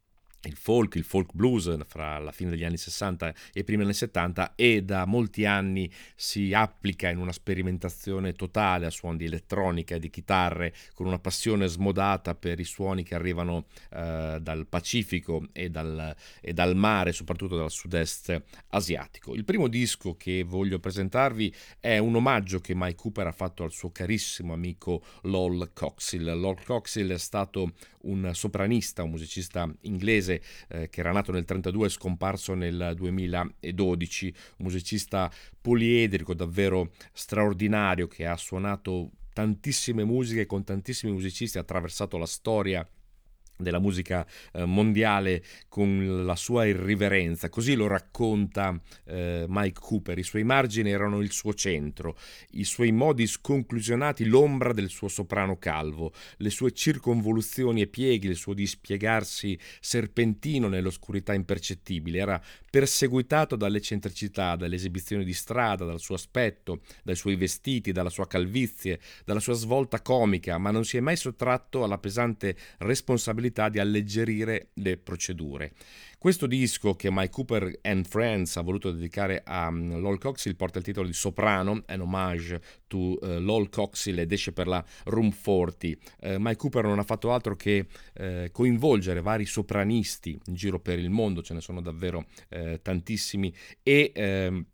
il 0.44 0.56
folk, 0.56 0.96
il 0.96 1.04
folk 1.04 1.30
blues 1.32 1.76
fra 1.86 2.18
la 2.18 2.32
fine 2.32 2.50
degli 2.50 2.64
anni 2.64 2.76
60 2.76 3.34
e 3.52 3.60
i 3.60 3.64
primi 3.64 3.82
anni 3.82 3.94
70 3.94 4.54
e 4.56 4.82
da 4.82 5.04
molti 5.04 5.44
anni 5.44 5.90
si 6.16 6.52
applica 6.52 7.08
in 7.08 7.18
una 7.18 7.32
sperimentazione 7.32 8.32
totale 8.32 8.86
a 8.86 8.90
suoni 8.90 9.18
di 9.18 9.24
elettronica 9.26 9.94
e 9.94 9.98
di 9.98 10.10
chitarre 10.10 10.74
con 10.94 11.06
una 11.06 11.18
passione 11.18 11.66
smodata 11.66 12.34
per 12.34 12.58
i 12.58 12.64
suoni 12.64 13.02
che 13.04 13.14
arrivano 13.14 13.66
eh, 13.90 14.38
dal 14.40 14.66
Pacifico 14.66 15.46
e 15.52 15.70
dal, 15.70 16.14
e 16.40 16.52
dal 16.52 16.74
mare, 16.74 17.12
soprattutto 17.12 17.56
dal 17.56 17.70
sud-est 17.70 18.42
asiatico. 18.68 19.34
Il 19.34 19.44
primo 19.44 19.68
disco 19.68 20.16
che 20.16 20.42
voglio 20.42 20.78
presentarvi 20.78 21.54
è 21.78 21.98
un 21.98 22.16
omaggio 22.16 22.60
che 22.60 22.74
Mike 22.74 22.96
Cooper 22.96 23.26
ha 23.28 23.32
fatto 23.32 23.62
al 23.62 23.72
suo 23.72 23.90
carissimo 23.90 24.52
amico 24.52 25.04
Lol 25.22 25.70
Coxill. 25.72 26.36
Lol 26.38 26.62
Coxill 26.64 27.12
è 27.12 27.18
stato 27.18 27.72
un 28.02 28.30
sopranista, 28.32 29.02
un 29.02 29.10
musicista 29.10 29.72
inglese 29.82 30.31
eh, 30.68 30.88
che 30.88 31.00
era 31.00 31.12
nato 31.12 31.32
nel 31.32 31.44
1932 31.46 31.86
e 31.86 31.90
scomparso 31.90 32.54
nel 32.54 32.92
2012, 32.96 34.26
un 34.58 34.64
musicista 34.64 35.30
poliedrico 35.60 36.34
davvero 36.34 36.92
straordinario 37.12 38.06
che 38.06 38.26
ha 38.26 38.36
suonato 38.36 39.10
tantissime 39.32 40.04
musiche 40.04 40.46
con 40.46 40.64
tantissimi 40.64 41.12
musicisti, 41.12 41.58
ha 41.58 41.62
attraversato 41.62 42.18
la 42.18 42.26
storia 42.26 42.86
della 43.62 43.78
musica 43.78 44.26
eh, 44.52 44.64
mondiale 44.64 45.42
con 45.68 46.24
la 46.24 46.36
sua 46.36 46.66
irriverenza, 46.66 47.48
così 47.48 47.74
lo 47.74 47.86
racconta 47.86 48.78
eh, 49.06 49.46
Mike 49.48 49.80
Cooper, 49.80 50.18
i 50.18 50.22
suoi 50.22 50.44
margini 50.44 50.90
erano 50.90 51.20
il 51.20 51.32
suo 51.32 51.54
centro, 51.54 52.16
i 52.52 52.64
suoi 52.64 52.92
modi 52.92 53.26
sconclusionati 53.26 54.24
l'ombra 54.24 54.72
del 54.72 54.88
suo 54.88 55.08
soprano 55.08 55.58
calvo, 55.58 56.12
le 56.38 56.50
sue 56.50 56.72
circonvoluzioni 56.72 57.82
e 57.82 57.86
pieghi, 57.86 58.26
il 58.26 58.36
suo 58.36 58.54
dispiegarsi 58.54 59.58
serpentino 59.80 60.68
nell'oscurità 60.68 61.34
impercettibile, 61.34 62.18
era 62.18 62.42
perseguitato 62.70 63.54
dall'eccentricità, 63.54 64.56
dalle 64.56 64.76
esibizioni 64.76 65.24
di 65.24 65.34
strada, 65.34 65.84
dal 65.84 66.00
suo 66.00 66.14
aspetto, 66.14 66.80
dai 67.02 67.16
suoi 67.16 67.36
vestiti, 67.36 67.92
dalla 67.92 68.08
sua 68.08 68.26
calvizie, 68.26 68.98
dalla 69.26 69.40
sua 69.40 69.52
svolta 69.52 70.00
comica, 70.00 70.56
ma 70.56 70.70
non 70.70 70.84
si 70.84 70.96
è 70.96 71.00
mai 71.00 71.16
sottratto 71.16 71.84
alla 71.84 71.98
pesante 71.98 72.56
responsabilità 72.78 73.51
di 73.68 73.78
alleggerire 73.78 74.70
le 74.74 74.96
procedure. 74.96 75.72
Questo 76.22 76.46
disco 76.46 76.94
che 76.94 77.10
Mike 77.10 77.30
Cooper 77.30 77.80
and 77.82 78.06
Friends 78.06 78.56
ha 78.56 78.60
voluto 78.60 78.92
dedicare 78.92 79.42
a 79.44 79.66
um, 79.66 79.98
Lol 79.98 80.18
Coxill 80.18 80.54
porta 80.54 80.78
il 80.78 80.84
titolo 80.84 81.08
di 81.08 81.12
Soprano, 81.12 81.82
an 81.86 82.00
homage 82.00 82.60
to 82.86 83.18
uh, 83.20 83.40
Lol 83.40 83.68
Coxill 83.68 84.18
ed 84.18 84.30
esce 84.30 84.52
per 84.52 84.68
la 84.68 84.84
Room 85.06 85.34
40. 85.34 85.88
Uh, 85.88 86.36
Mike 86.38 86.58
Cooper 86.58 86.84
non 86.84 87.00
ha 87.00 87.02
fatto 87.02 87.32
altro 87.32 87.56
che 87.56 87.86
uh, 88.20 88.50
coinvolgere 88.52 89.20
vari 89.20 89.46
sopranisti 89.46 90.38
in 90.44 90.54
giro 90.54 90.78
per 90.78 91.00
il 91.00 91.10
mondo, 91.10 91.42
ce 91.42 91.54
ne 91.54 91.60
sono 91.60 91.80
davvero 91.80 92.24
tantissimi, 92.82 93.52
e 93.82 94.12
ehm, 94.14 94.64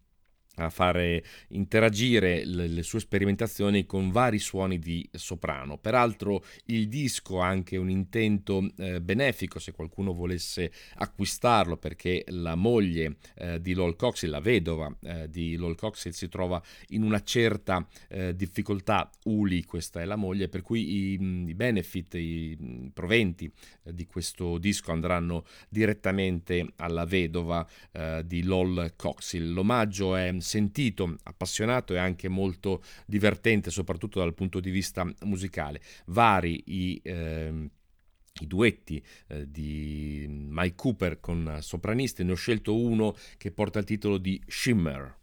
a 0.59 0.71
fare 0.71 1.25
interagire 1.49 2.45
le, 2.45 2.67
le, 2.67 2.83
sue 2.83 3.01
sperimentazioni 3.01 3.87
con 3.87 4.11
vari 4.11 4.39
suoni 4.39 4.79
di 4.79 5.09
soprano. 5.13 5.79
Peraltro 5.79 6.45
il 6.67 6.89
disco 6.89 7.41
ha 7.41 7.47
anche 7.47 7.77
un 7.77 7.91
intento 7.91 8.69
eh, 8.77 9.01
benefico 9.01 9.59
se 9.59 9.73
qualcuno 9.73 10.13
volesse 10.13 10.71
acquistarlo 10.97 11.77
perché 11.77 12.25
la 12.29 12.55
moglie 12.55 13.17
eh, 13.37 13.61
di 13.61 13.75
Lol 13.75 13.97
Coxhill, 13.97 14.31
la 14.31 14.41
vedova 14.41 14.95
eh, 15.03 15.29
di 15.29 15.57
Lol 15.57 15.77
Coxhill 15.77 16.13
si 16.13 16.29
trova 16.29 16.63
in 16.89 17.03
una 17.03 17.23
certa 17.23 17.87
eh, 18.09 18.35
difficoltà, 18.35 19.11
Uli 19.25 19.65
questa 19.65 20.01
è 20.01 20.05
la 20.05 20.17
moglie, 20.17 20.49
per 20.49 20.63
cui 20.63 21.13
i, 21.13 21.47
i 21.49 21.55
benefit, 21.55 22.15
i 22.15 22.91
proventi 22.93 23.51
eh, 23.85 23.95
di 23.95 24.07
questo 24.07 24.59
disco 24.59 24.93
andranno 24.93 25.45
direttamente 25.69 26.73
alla 26.77 27.05
vedova 27.05 27.67
eh, 27.93 28.23
di 28.27 28.43
Lol 28.43 28.95
Coxhill. 28.97 29.53
L'omaggio 29.53 30.17
è 30.17 30.27
sentito, 30.49 31.17
appassionato 31.25 31.95
e 31.95 31.99
anche 31.99 32.29
molto 32.29 32.83
divertente, 33.07 33.71
soprattutto 33.71 34.19
dal 34.19 34.35
punto 34.35 34.59
di 34.61 34.71
vista 34.71 35.07
musicale. 35.25 35.81
Vari 36.07 36.63
i... 36.67 37.01
Eh, 37.03 37.71
i 38.41 38.47
duetti 38.47 39.03
eh, 39.27 39.51
di 39.51 40.25
Mike 40.29 40.77
Cooper 40.77 41.19
con 41.19 41.59
sopranisti, 41.61 42.23
ne 42.23 42.31
ho 42.31 42.37
scelto 42.37 42.77
uno 42.77 43.17
che 43.37 43.51
porta 43.51 43.81
il 43.81 43.85
titolo 43.85 44.17
di 44.17 44.41
Shimmer. 44.47 45.17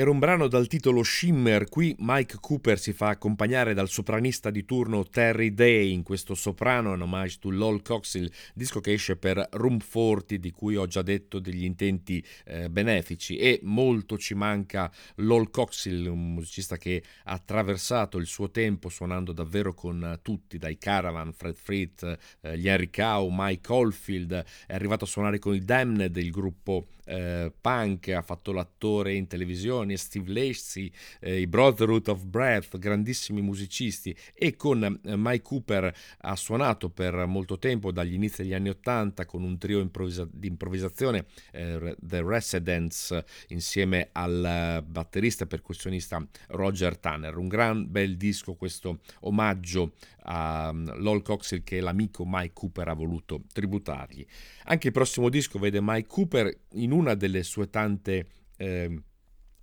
Era 0.00 0.08
un 0.08 0.18
brano 0.18 0.48
dal 0.48 0.66
titolo 0.66 1.02
Shimmer, 1.02 1.68
qui 1.68 1.94
Mike 1.98 2.38
Cooper 2.40 2.78
si 2.78 2.94
fa 2.94 3.10
accompagnare 3.10 3.74
dal 3.74 3.90
sopranista 3.90 4.50
di 4.50 4.64
turno 4.64 5.04
Terry 5.04 5.52
Day 5.52 5.92
in 5.92 6.02
questo 6.02 6.34
soprano 6.34 6.94
in 6.94 7.02
homage 7.02 7.36
to 7.38 7.50
Lol 7.50 7.82
Coxhill, 7.82 8.30
disco 8.54 8.80
che 8.80 8.94
esce 8.94 9.16
per 9.16 9.46
Room 9.50 9.76
40 9.78 10.36
di 10.36 10.50
cui 10.52 10.76
ho 10.76 10.86
già 10.86 11.02
detto 11.02 11.38
degli 11.38 11.64
intenti 11.64 12.24
eh, 12.46 12.70
benefici. 12.70 13.36
E 13.36 13.60
molto 13.64 14.16
ci 14.16 14.32
manca 14.32 14.90
Lol 15.16 15.50
Coxhill, 15.50 16.06
un 16.06 16.32
musicista 16.32 16.78
che 16.78 17.02
ha 17.24 17.32
attraversato 17.34 18.16
il 18.16 18.26
suo 18.26 18.50
tempo 18.50 18.88
suonando 18.88 19.32
davvero 19.32 19.74
con 19.74 20.18
tutti, 20.22 20.56
dai 20.56 20.78
Caravan, 20.78 21.34
Fred 21.34 21.56
Fritz, 21.56 22.16
eh, 22.40 22.56
gli 22.56 22.70
Henry 22.70 22.88
Cow, 22.88 23.28
Mike 23.30 23.70
Oldfield, 23.70 24.44
è 24.66 24.72
arrivato 24.72 25.04
a 25.04 25.08
suonare 25.08 25.38
con 25.38 25.54
i 25.54 25.62
Damned, 25.62 26.16
il 26.16 26.30
gruppo 26.30 26.86
eh, 27.10 27.52
punk, 27.60 28.08
ha 28.08 28.22
fatto 28.22 28.52
l'attore 28.52 29.14
in 29.14 29.26
televisione, 29.26 29.89
Steve 29.96 30.32
Lacey, 30.32 30.90
eh, 31.20 31.40
i 31.40 31.46
Brotherhood 31.46 32.08
of 32.08 32.24
Breath, 32.24 32.78
grandissimi 32.78 33.40
musicisti 33.40 34.14
e 34.34 34.56
con 34.56 34.82
eh, 34.82 35.16
Mike 35.16 35.42
Cooper 35.42 35.94
ha 36.18 36.36
suonato 36.36 36.90
per 36.90 37.26
molto 37.26 37.58
tempo 37.58 37.92
dagli 37.92 38.14
inizi 38.14 38.42
degli 38.42 38.54
anni 38.54 38.68
Ottanta 38.68 39.26
con 39.26 39.42
un 39.42 39.58
trio 39.58 39.80
improvvisa- 39.80 40.28
di 40.30 40.48
improvvisazione, 40.48 41.26
eh, 41.52 41.96
The 42.00 42.22
Residents, 42.22 43.18
insieme 43.48 44.08
al 44.12 44.84
batterista 44.86 45.44
e 45.44 45.46
percussionista 45.46 46.24
Roger 46.48 46.96
Tanner. 46.98 47.36
Un 47.36 47.48
gran 47.48 47.90
bel 47.90 48.16
disco 48.16 48.54
questo 48.54 49.00
omaggio 49.20 49.92
a 50.24 50.70
um, 50.70 50.98
Lol 50.98 51.22
Coxhill 51.22 51.62
che 51.62 51.80
l'amico 51.80 52.24
Mike 52.26 52.52
Cooper 52.52 52.88
ha 52.88 52.94
voluto 52.94 53.42
tributargli. 53.52 54.24
Anche 54.64 54.88
il 54.88 54.92
prossimo 54.92 55.28
disco 55.28 55.58
vede 55.58 55.80
Mike 55.80 56.08
Cooper 56.08 56.54
in 56.72 56.92
una 56.92 57.14
delle 57.14 57.42
sue 57.42 57.68
tante 57.70 58.26
eh, 58.56 59.02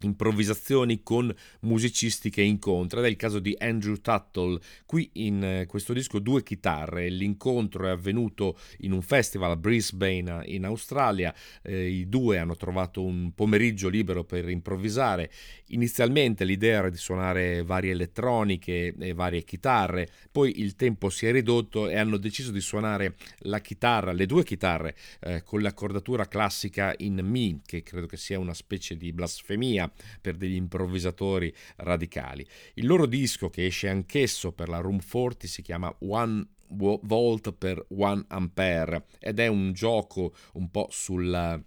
improvvisazioni 0.01 1.01
con 1.03 1.33
musicisti 1.61 2.29
che 2.29 2.41
incontra. 2.41 2.99
Ed 2.99 3.05
è 3.05 3.09
il 3.09 3.15
caso 3.15 3.39
di 3.39 3.55
Andrew 3.57 3.95
Tuttle. 3.95 4.59
Qui 4.85 5.09
in 5.13 5.43
eh, 5.43 5.65
questo 5.65 5.93
disco 5.93 6.19
due 6.19 6.43
chitarre. 6.43 7.09
L'incontro 7.09 7.87
è 7.87 7.89
avvenuto 7.89 8.57
in 8.79 8.91
un 8.91 9.01
festival 9.01 9.51
a 9.51 9.55
Brisbane 9.55 10.43
in 10.45 10.65
Australia. 10.65 11.33
Eh, 11.61 11.87
i 11.87 12.09
due 12.09 12.37
hanno 12.37 12.55
trovato 12.55 13.03
un 13.03 13.33
pomeriggio 13.33 13.89
libero 13.89 14.23
per 14.23 14.49
improvvisare. 14.49 15.31
Inizialmente 15.67 16.43
l'idea 16.43 16.79
era 16.79 16.89
di 16.89 16.97
suonare 16.97 17.63
varie 17.63 17.91
elettroniche 17.91 18.93
e 18.97 19.13
varie 19.13 19.43
chitarre. 19.43 20.09
Poi 20.31 20.59
il 20.59 20.75
tempo 20.75 21.09
si 21.09 21.25
è 21.25 21.31
ridotto 21.31 21.87
e 21.87 21.97
hanno 21.97 22.17
deciso 22.17 22.51
di 22.51 22.61
suonare 22.61 23.15
la 23.39 23.59
chitarra 23.59 24.11
le 24.11 24.25
due 24.25 24.43
chitarre 24.43 24.95
eh, 25.21 25.43
con 25.43 25.61
l'accordatura 25.61 26.27
classica 26.27 26.93
in 26.97 27.19
Mi 27.23 27.61
che 27.65 27.83
credo 27.83 28.07
che 28.07 28.17
sia 28.17 28.39
una 28.39 28.53
specie 28.53 28.97
di 28.97 29.13
blasfemia 29.13 29.86
per 30.21 30.35
degli 30.35 30.55
improvvisatori 30.55 31.53
radicali. 31.77 32.45
Il 32.75 32.85
loro 32.85 33.05
disco, 33.05 33.49
che 33.49 33.65
esce 33.65 33.89
anch'esso 33.89 34.51
per 34.51 34.69
la 34.69 34.79
Room 34.79 34.99
40, 34.99 35.47
si 35.47 35.61
chiama 35.61 35.93
One 35.99 36.45
Volt 36.69 37.53
per 37.53 37.85
One 37.89 38.25
Ampere 38.27 39.05
ed 39.19 39.39
è 39.39 39.47
un 39.47 39.71
gioco 39.71 40.33
un 40.53 40.69
po' 40.69 40.87
sul 40.91 41.63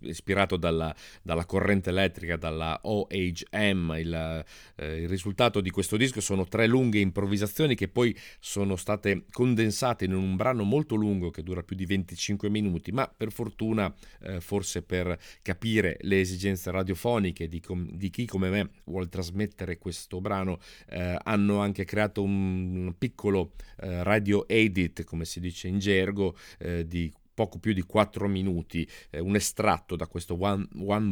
ispirato 0.00 0.56
dalla, 0.56 0.94
dalla, 1.22 1.44
corrente 1.44 1.90
elettrica, 1.90 2.36
dalla 2.36 2.78
OHM. 2.82 3.96
Il, 3.98 4.44
eh, 4.76 5.02
il, 5.02 5.08
risultato 5.08 5.60
di 5.60 5.70
questo 5.70 5.96
disco 5.96 6.20
sono 6.20 6.46
tre 6.46 6.66
lunghe 6.66 6.98
improvvisazioni 6.98 7.74
che 7.74 7.88
poi 7.88 8.16
sono 8.40 8.76
state 8.76 9.24
condensate 9.30 10.04
in 10.04 10.14
un 10.14 10.36
brano 10.36 10.64
molto 10.64 10.94
lungo 10.94 11.30
che 11.30 11.42
dura 11.42 11.62
più 11.62 11.76
di 11.76 11.86
25 11.86 12.48
minuti, 12.48 12.92
ma 12.92 13.06
per 13.06 13.32
fortuna, 13.32 13.92
eh, 14.22 14.40
forse 14.40 14.82
per 14.82 15.18
capire 15.42 15.96
le 16.00 16.20
esigenze 16.20 16.70
radiofoniche 16.70 17.48
di, 17.48 17.60
com- 17.60 17.90
di, 17.90 18.10
chi 18.10 18.26
come 18.26 18.50
me 18.50 18.70
vuole 18.84 19.08
trasmettere 19.08 19.78
questo 19.78 20.20
brano, 20.20 20.58
eh, 20.88 21.16
hanno 21.22 21.58
anche 21.60 21.84
creato 21.84 22.22
un, 22.22 22.86
un 22.86 22.98
piccolo 22.98 23.52
eh, 23.80 24.02
radio 24.02 24.46
edit, 24.48 25.04
come 25.04 25.24
si 25.24 25.40
dice 25.40 25.68
in 25.68 25.78
gergo, 25.78 26.36
eh, 26.58 26.86
di 26.86 27.12
poco 27.34 27.58
più 27.58 27.72
di 27.72 27.82
4 27.82 28.28
minuti, 28.28 28.88
eh, 29.10 29.18
un 29.18 29.34
estratto 29.34 29.96
da 29.96 30.06
questo 30.06 30.36
one, 30.38 30.66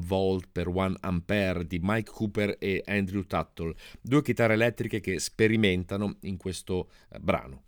Volt 0.05 0.49
per 0.51 0.69
One 0.69 0.97
Ampere 1.01 1.67
di 1.67 1.79
Mike 1.83 2.11
Cooper 2.11 2.57
e 2.59 2.83
Andrew 2.87 3.25
Tuttle, 3.25 3.75
due 4.01 4.23
chitarre 4.23 4.55
elettriche 4.55 5.01
che 5.01 5.19
sperimentano 5.19 6.17
in 6.21 6.37
questo 6.37 6.89
eh, 7.11 7.19
brano. 7.19 7.65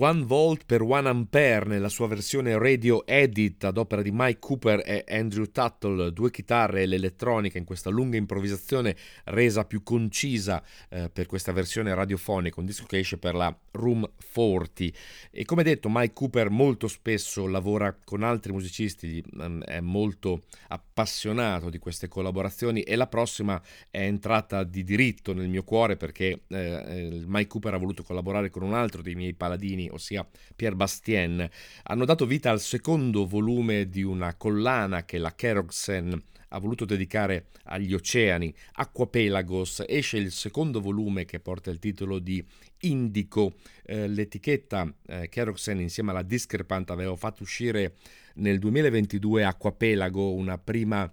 One 0.00 0.22
Volt 0.26 0.62
per 0.64 0.82
One 0.82 1.08
Ampere 1.08 1.66
nella 1.66 1.88
sua 1.88 2.06
versione 2.06 2.56
radio 2.56 3.04
edit 3.04 3.64
ad 3.64 3.78
opera 3.78 4.00
di 4.00 4.12
Mike 4.12 4.38
Cooper 4.38 4.80
e 4.84 5.04
Andrew 5.08 5.46
Tuttle, 5.46 6.12
due 6.12 6.30
chitarre 6.30 6.82
e 6.82 6.86
l'elettronica 6.86 7.58
in 7.58 7.64
questa 7.64 7.90
lunga 7.90 8.16
improvvisazione 8.16 8.94
resa 9.24 9.64
più 9.64 9.82
concisa 9.82 10.62
eh, 10.88 11.10
per 11.10 11.26
questa 11.26 11.50
versione 11.50 11.92
radiofonica, 11.94 12.60
un 12.60 12.66
disco 12.66 12.84
che 12.86 12.98
esce 12.98 13.18
per 13.18 13.34
la 13.34 13.52
Room 13.72 14.08
40 14.32 14.84
e 15.32 15.44
come 15.44 15.64
detto 15.64 15.88
Mike 15.90 16.12
Cooper 16.12 16.48
molto 16.48 16.86
spesso 16.86 17.48
lavora 17.48 17.92
con 18.04 18.22
altri 18.22 18.52
musicisti, 18.52 19.20
mm, 19.34 19.62
è 19.62 19.80
molto 19.80 20.42
appassionato 20.68 21.70
di 21.70 21.78
queste 21.78 22.06
collaborazioni 22.06 22.82
e 22.82 22.94
la 22.94 23.08
prossima 23.08 23.60
è 23.90 24.02
entrata 24.02 24.62
di 24.62 24.84
diritto 24.84 25.32
nel 25.32 25.48
mio 25.48 25.64
cuore 25.64 25.96
perché 25.96 26.42
eh, 26.46 26.56
eh 26.56 27.24
Mike 27.26 27.48
Cooper 27.48 27.74
ha 27.74 27.78
voluto 27.78 28.04
collaborare 28.04 28.48
con 28.48 28.62
un 28.62 28.74
altro 28.74 29.02
dei 29.02 29.16
miei 29.16 29.34
paladini 29.34 29.86
ossia 29.90 30.26
Pierre 30.54 30.76
Bastien, 30.76 31.48
hanno 31.84 32.04
dato 32.04 32.26
vita 32.26 32.50
al 32.50 32.60
secondo 32.60 33.26
volume 33.26 33.88
di 33.88 34.02
una 34.02 34.34
collana 34.34 35.04
che 35.04 35.18
la 35.18 35.34
Kerogsen 35.34 36.22
ha 36.48 36.58
voluto 36.58 36.84
dedicare 36.84 37.48
agli 37.64 37.92
oceani, 37.92 38.54
Aquapelagos, 38.72 39.84
esce 39.86 40.16
il 40.16 40.30
secondo 40.32 40.80
volume 40.80 41.24
che 41.24 41.40
porta 41.40 41.70
il 41.70 41.78
titolo 41.78 42.18
di 42.18 42.44
Indico, 42.82 43.54
eh, 43.84 44.08
l'etichetta 44.08 44.92
eh, 45.06 45.28
Keroxen 45.28 45.80
insieme 45.80 46.10
alla 46.10 46.22
Discrepant 46.22 46.90
aveva 46.90 47.16
fatto 47.16 47.42
uscire 47.42 47.96
nel 48.34 48.58
2022 48.58 49.44
Aquapelago, 49.44 50.32
una 50.32 50.58
prima 50.58 51.12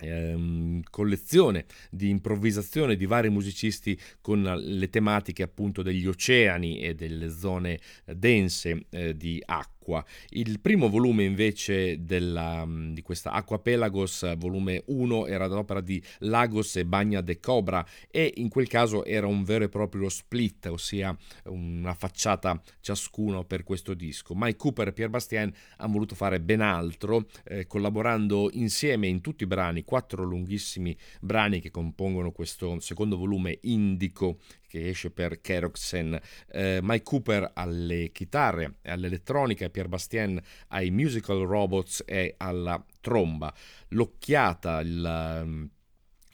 ehm, 0.00 0.82
collezione 0.90 1.66
di 1.90 2.08
improvvisazione 2.08 2.96
di 2.96 3.06
vari 3.06 3.30
musicisti 3.30 3.98
con 4.20 4.42
le 4.42 4.88
tematiche 4.90 5.42
appunto 5.42 5.82
degli 5.82 6.06
oceani 6.06 6.80
e 6.80 6.94
delle 6.94 7.30
zone 7.30 7.78
dense 8.04 8.86
eh, 8.90 9.16
di 9.16 9.42
acqua 9.44 9.79
acqua. 9.90 10.04
Il 10.30 10.60
primo 10.60 10.88
volume 10.88 11.24
invece 11.24 12.04
della, 12.04 12.64
mm, 12.64 12.92
di 12.92 13.02
questa 13.02 13.32
Aquapelagos, 13.32 14.36
volume 14.36 14.82
1, 14.86 15.26
era 15.26 15.48
d'opera 15.48 15.80
di 15.80 16.02
Lagos 16.18 16.76
e 16.76 16.84
Bagna 16.84 17.20
de 17.20 17.40
Cobra 17.40 17.84
e 18.10 18.32
in 18.36 18.48
quel 18.48 18.68
caso 18.68 19.04
era 19.04 19.26
un 19.26 19.42
vero 19.42 19.64
e 19.64 19.68
proprio 19.68 20.08
split, 20.08 20.66
ossia 20.66 21.16
una 21.44 21.94
facciata 21.94 22.60
ciascuno 22.80 23.44
per 23.44 23.64
questo 23.64 23.94
disco. 23.94 24.34
Mike 24.36 24.56
Cooper 24.56 24.88
e 24.88 24.92
Pierre 24.92 25.10
Bastien 25.10 25.52
hanno 25.78 25.92
voluto 25.92 26.14
fare 26.14 26.40
ben 26.40 26.60
altro, 26.60 27.26
eh, 27.44 27.66
collaborando 27.66 28.50
insieme 28.52 29.08
in 29.08 29.20
tutti 29.20 29.42
i 29.44 29.46
brani, 29.46 29.84
quattro 29.84 30.22
lunghissimi 30.22 30.96
brani 31.20 31.60
che 31.60 31.70
compongono 31.70 32.30
questo 32.30 32.78
secondo 32.80 33.16
volume 33.16 33.58
indico 33.62 34.38
che 34.70 34.88
esce 34.88 35.10
per 35.10 35.40
Keroxen, 35.40 36.16
eh, 36.52 36.78
Mike 36.80 37.02
Cooper 37.02 37.50
alle 37.54 38.12
chitarre 38.12 38.76
all'elettronica 38.84 39.68
Pierre 39.68 39.88
Bastien 39.88 40.40
ai 40.68 40.92
musical 40.92 41.44
robots 41.44 42.04
e 42.06 42.34
alla 42.36 42.82
tromba. 43.00 43.52
L'occhiata, 43.88 44.78
il 44.78 45.68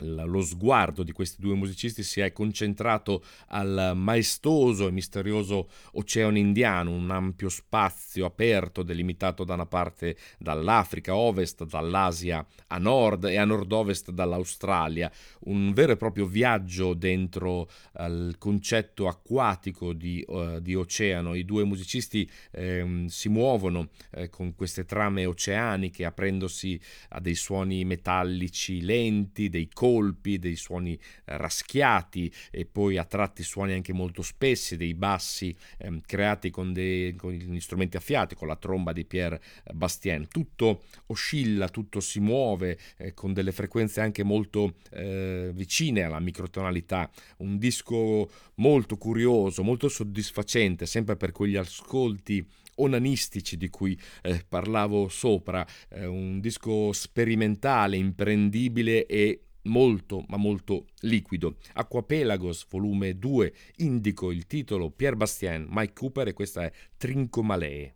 lo 0.01 0.43
sguardo 0.43 1.03
di 1.03 1.13
questi 1.13 1.41
due 1.41 1.55
musicisti 1.55 2.03
si 2.03 2.21
è 2.21 2.33
concentrato 2.33 3.25
al 3.49 3.93
maestoso 3.95 4.87
e 4.89 4.91
misterioso 4.91 5.69
oceano 5.93 6.37
indiano, 6.37 6.91
un 6.91 7.11
ampio 7.11 7.49
spazio 7.49 8.27
aperto 8.27 8.83
delimitato 8.83 9.45
da 9.45 9.55
una 9.55 9.67
parte 9.67 10.17
dall'Africa 10.39 11.13
a 11.13 11.17
ovest, 11.17 11.65
dall'Asia 11.65 12.45
a 12.69 12.79
nord 12.79 13.25
e 13.25 13.37
a 13.37 13.45
nord-ovest 13.45 14.11
dall'Australia, 14.11 15.11
un 15.45 15.73
vero 15.73 15.93
e 15.93 15.97
proprio 15.97 16.27
viaggio 16.27 16.95
dentro 16.95 17.69
al 17.93 18.35
concetto 18.39 19.09
acquatico 19.09 19.93
di, 19.93 20.23
uh, 20.27 20.61
di, 20.61 20.75
oceano. 20.75 21.35
I 21.35 21.45
due 21.45 21.65
musicisti 21.65 22.29
eh, 22.51 23.05
si 23.09 23.29
muovono 23.29 23.89
eh, 24.11 24.29
con 24.29 24.55
queste 24.55 24.85
trame 24.85 25.25
oceaniche 25.25 26.05
aprendosi 26.05 26.79
a 27.11 27.21
dei 27.21 27.35
suoni 27.35 27.85
metallici 27.85 28.83
lenti, 28.83 29.49
dei 29.49 29.69
colpi 29.73 29.86
colpi, 29.87 30.41
dei 30.41 30.57
suoni 30.57 30.95
eh, 30.95 31.37
raschiati 31.37 32.33
e 32.51 32.67
poi 32.67 32.97
a 32.97 33.05
tratti 33.05 33.45
suoni 33.45 33.73
anche 33.73 33.93
molto 33.93 34.23
spessi, 34.23 34.77
dei 34.77 34.95
bassi 34.95 35.55
ehm, 35.79 36.01
creati 36.05 36.51
con, 36.51 36.73
dei, 36.73 37.15
con 37.15 37.31
gli 37.31 37.61
strumenti 37.61 37.97
a 37.97 38.01
fiati, 38.01 38.35
con 38.35 38.49
la 38.49 38.57
tromba 38.57 38.93
di 38.93 39.05
Pierre 39.05 39.41
Bastien. 39.73 40.27
Tutto 40.27 40.83
oscilla, 41.07 41.69
tutto 41.69 42.01
si 42.01 42.19
muove 42.19 42.77
eh, 42.97 43.15
con 43.15 43.33
delle 43.33 43.53
frequenze 43.53 44.01
anche 44.01 44.25
molto 44.25 44.75
eh, 44.91 45.53
vicine 45.55 46.03
alla 46.03 46.19
microtonalità. 46.19 47.09
Un 47.39 47.57
disco 47.57 48.29
molto 48.57 48.97
curioso, 48.97 49.63
molto 49.63 49.89
soddisfacente, 49.89 50.85
sempre 50.85 51.17
per 51.17 51.31
quegli 51.31 51.57
ascolti 51.57 52.45
onanistici 52.77 53.57
di 53.57 53.69
cui 53.69 53.99
eh, 54.23 54.45
parlavo 54.47 55.09
sopra, 55.09 55.67
eh, 55.89 56.07
un 56.07 56.41
disco 56.41 56.93
sperimentale, 56.93 57.97
imprendibile 57.97 59.07
e 59.07 59.46
molto 59.67 60.25
ma 60.29 60.37
molto 60.37 60.87
liquido. 61.01 61.57
Aquapelagos 61.75 62.67
volume 62.69 63.19
2 63.19 63.55
indico 63.77 64.31
il 64.31 64.47
titolo 64.47 64.91
Pierre 64.91 65.17
Bastien, 65.17 65.67
Mike 65.69 65.93
Cooper 65.93 66.29
e 66.29 66.33
questa 66.33 66.65
è 66.65 66.73
Trincomalee. 66.97 67.96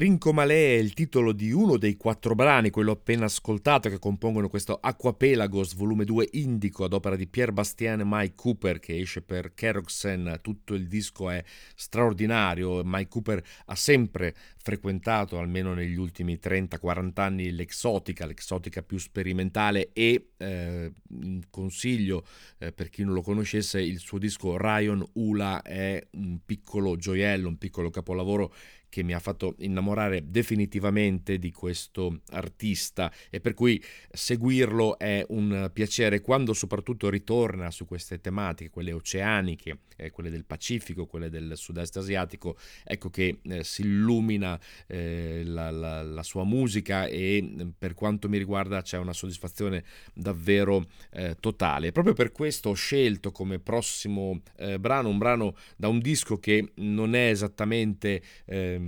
Trincomalè 0.00 0.76
è 0.76 0.78
il 0.78 0.94
titolo 0.94 1.32
di 1.32 1.52
uno 1.52 1.76
dei 1.76 1.98
quattro 1.98 2.34
brani, 2.34 2.70
quello 2.70 2.92
appena 2.92 3.26
ascoltato, 3.26 3.90
che 3.90 3.98
compongono 3.98 4.48
questo 4.48 4.78
Aquapelagos, 4.80 5.74
volume 5.74 6.06
2 6.06 6.26
indico 6.32 6.84
ad 6.84 6.94
opera 6.94 7.16
di 7.16 7.26
Pierre 7.26 7.52
Bastien 7.52 8.00
e 8.00 8.04
Mike 8.06 8.34
Cooper, 8.34 8.78
che 8.78 8.98
esce 8.98 9.20
per 9.20 9.52
Keroxen. 9.52 10.38
Tutto 10.40 10.72
il 10.72 10.86
disco 10.86 11.28
è 11.28 11.44
straordinario. 11.74 12.80
Mike 12.82 13.10
Cooper 13.10 13.44
ha 13.66 13.74
sempre 13.74 14.34
frequentato, 14.56 15.38
almeno 15.38 15.74
negli 15.74 15.96
ultimi 15.96 16.38
30-40 16.42 17.10
anni, 17.16 17.50
l'exotica, 17.50 18.24
l'exotica 18.24 18.82
più 18.82 18.96
sperimentale 18.96 19.90
e 19.92 20.30
eh, 20.38 20.92
consiglio 21.50 22.24
eh, 22.56 22.72
per 22.72 22.88
chi 22.88 23.04
non 23.04 23.12
lo 23.12 23.20
conoscesse, 23.20 23.82
il 23.82 23.98
suo 23.98 24.16
disco 24.16 24.56
Ryan 24.56 25.06
Ula 25.14 25.60
è 25.60 26.02
un 26.12 26.38
piccolo 26.44 26.96
gioiello, 26.96 27.48
un 27.48 27.58
piccolo 27.58 27.90
capolavoro 27.90 28.54
che 28.90 29.02
mi 29.02 29.14
ha 29.14 29.18
fatto 29.20 29.54
innamorare 29.60 30.24
definitivamente 30.26 31.38
di 31.38 31.50
questo 31.50 32.20
artista 32.32 33.10
e 33.30 33.40
per 33.40 33.54
cui 33.54 33.82
seguirlo 34.10 34.98
è 34.98 35.24
un 35.28 35.70
piacere 35.72 36.20
quando 36.20 36.52
soprattutto 36.52 37.08
ritorna 37.08 37.70
su 37.70 37.86
queste 37.86 38.20
tematiche, 38.20 38.68
quelle 38.68 38.92
oceaniche, 38.92 39.78
eh, 39.96 40.10
quelle 40.10 40.30
del 40.30 40.44
Pacifico, 40.44 41.06
quelle 41.06 41.30
del 41.30 41.52
sud-est 41.56 41.96
asiatico, 41.96 42.56
ecco 42.84 43.10
che 43.10 43.40
eh, 43.42 43.64
si 43.64 43.82
illumina 43.82 44.58
eh, 44.86 45.42
la, 45.44 45.70
la, 45.70 46.02
la, 46.02 46.22
sua 46.22 46.44
musica 46.44 47.06
e 47.06 47.72
per 47.78 47.94
quanto 47.94 48.28
mi 48.28 48.38
riguarda 48.38 48.82
c'è 48.82 48.98
una 48.98 49.12
soddisfazione 49.12 49.84
davvero 50.12 50.86
eh, 51.12 51.36
totale. 51.38 51.92
Proprio 51.92 52.14
per 52.14 52.32
questo 52.32 52.70
ho 52.70 52.74
scelto 52.74 53.30
come 53.30 53.58
prossimo 53.58 54.42
eh, 54.56 54.78
brano 54.78 55.08
un 55.08 55.18
brano 55.18 55.54
da 55.76 55.88
un 55.88 56.00
disco 56.00 56.38
che 56.38 56.72
non 56.76 57.14
è 57.14 57.28
esattamente 57.28 58.22
eh, 58.44 58.78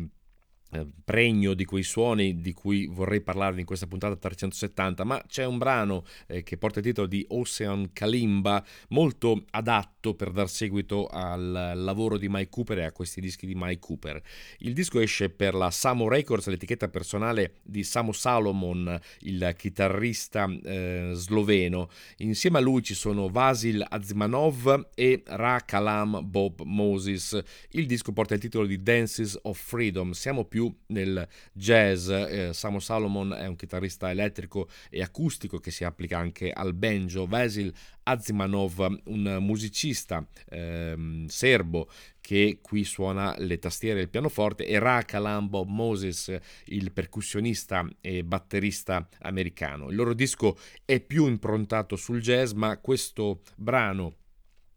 pregno 1.04 1.52
di 1.52 1.64
quei 1.64 1.82
suoni 1.82 2.40
di 2.40 2.52
cui 2.52 2.86
vorrei 2.86 3.20
parlarvi 3.20 3.60
in 3.60 3.66
questa 3.66 3.86
puntata 3.86 4.16
370, 4.16 5.04
ma 5.04 5.22
c'è 5.26 5.44
un 5.44 5.58
brano 5.58 6.04
eh, 6.26 6.42
che 6.42 6.56
porta 6.56 6.78
il 6.78 6.86
titolo 6.86 7.06
di 7.06 7.24
Ocean 7.28 7.92
Kalimba, 7.92 8.64
molto 8.88 9.44
adatto 9.50 10.14
per 10.14 10.30
dar 10.30 10.48
seguito 10.48 11.06
al 11.08 11.72
lavoro 11.74 12.16
di 12.16 12.28
Mike 12.28 12.48
Cooper 12.48 12.78
e 12.78 12.84
a 12.84 12.92
questi 12.92 13.20
dischi 13.20 13.46
di 13.46 13.54
Mike 13.54 13.80
Cooper. 13.80 14.20
Il 14.58 14.72
disco 14.72 14.98
esce 15.00 15.28
per 15.28 15.54
la 15.54 15.70
Samo 15.70 16.08
Records, 16.08 16.46
l'etichetta 16.46 16.88
personale 16.88 17.56
di 17.62 17.84
Samo 17.84 18.12
Salomon, 18.12 18.98
il 19.20 19.54
chitarrista 19.56 20.48
eh, 20.64 21.10
sloveno. 21.12 21.90
Insieme 22.18 22.58
a 22.58 22.60
lui 22.60 22.82
ci 22.82 22.94
sono 22.94 23.28
Vasil 23.28 23.84
Azmanov 23.86 24.88
e 24.94 25.22
Ra 25.26 25.60
Kalam 25.64 26.20
Bob 26.24 26.62
Moses. 26.62 27.40
Il 27.70 27.86
disco 27.86 28.12
porta 28.12 28.34
il 28.34 28.40
titolo 28.40 28.66
di 28.66 28.82
Dances 28.82 29.38
of 29.42 29.58
Freedom. 29.58 30.12
Siamo 30.12 30.44
più 30.44 30.61
più 30.62 30.74
nel 30.88 31.26
jazz. 31.52 32.08
Eh, 32.08 32.50
Samo 32.52 32.78
Salomon 32.78 33.32
è 33.32 33.46
un 33.46 33.56
chitarrista 33.56 34.10
elettrico 34.10 34.68
e 34.90 35.02
acustico 35.02 35.58
che 35.58 35.70
si 35.70 35.84
applica 35.84 36.18
anche 36.18 36.52
al 36.52 36.74
banjo. 36.74 37.26
Vasil 37.26 37.72
Azimanov, 38.04 39.00
un 39.06 39.38
musicista 39.40 40.26
ehm, 40.48 41.26
serbo 41.26 41.88
che 42.20 42.58
qui 42.62 42.84
suona 42.84 43.34
le 43.38 43.58
tastiere 43.58 43.98
e 43.98 44.02
il 44.02 44.08
pianoforte, 44.08 44.64
e 44.64 44.78
Raka 44.78 45.18
Lambo 45.18 45.64
Moses, 45.64 46.34
il 46.66 46.92
percussionista 46.92 47.88
e 48.00 48.22
batterista 48.22 49.08
americano. 49.20 49.90
Il 49.90 49.96
loro 49.96 50.14
disco 50.14 50.56
è 50.84 51.00
più 51.00 51.26
improntato 51.26 51.96
sul 51.96 52.20
jazz, 52.20 52.52
ma 52.52 52.78
questo 52.78 53.40
brano 53.56 54.18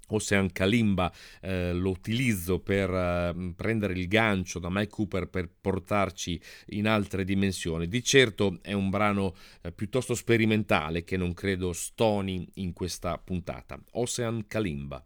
Ocean 0.07 0.51
Kalimba 0.51 1.11
eh, 1.41 1.73
lo 1.73 1.89
utilizzo 1.89 2.59
per 2.59 2.89
eh, 2.89 3.53
prendere 3.55 3.93
il 3.93 4.07
gancio 4.07 4.59
da 4.59 4.69
Mike 4.69 4.89
Cooper 4.89 5.27
per 5.27 5.49
portarci 5.49 6.39
in 6.67 6.87
altre 6.87 7.23
dimensioni. 7.23 7.87
Di 7.87 8.03
certo 8.03 8.59
è 8.61 8.73
un 8.73 8.89
brano 8.89 9.35
eh, 9.61 9.71
piuttosto 9.71 10.15
sperimentale 10.15 11.03
che 11.03 11.17
non 11.17 11.33
credo 11.33 11.73
stoni 11.73 12.47
in 12.55 12.73
questa 12.73 13.17
puntata. 13.17 13.79
Ocean 13.91 14.45
Kalimba. 14.47 15.05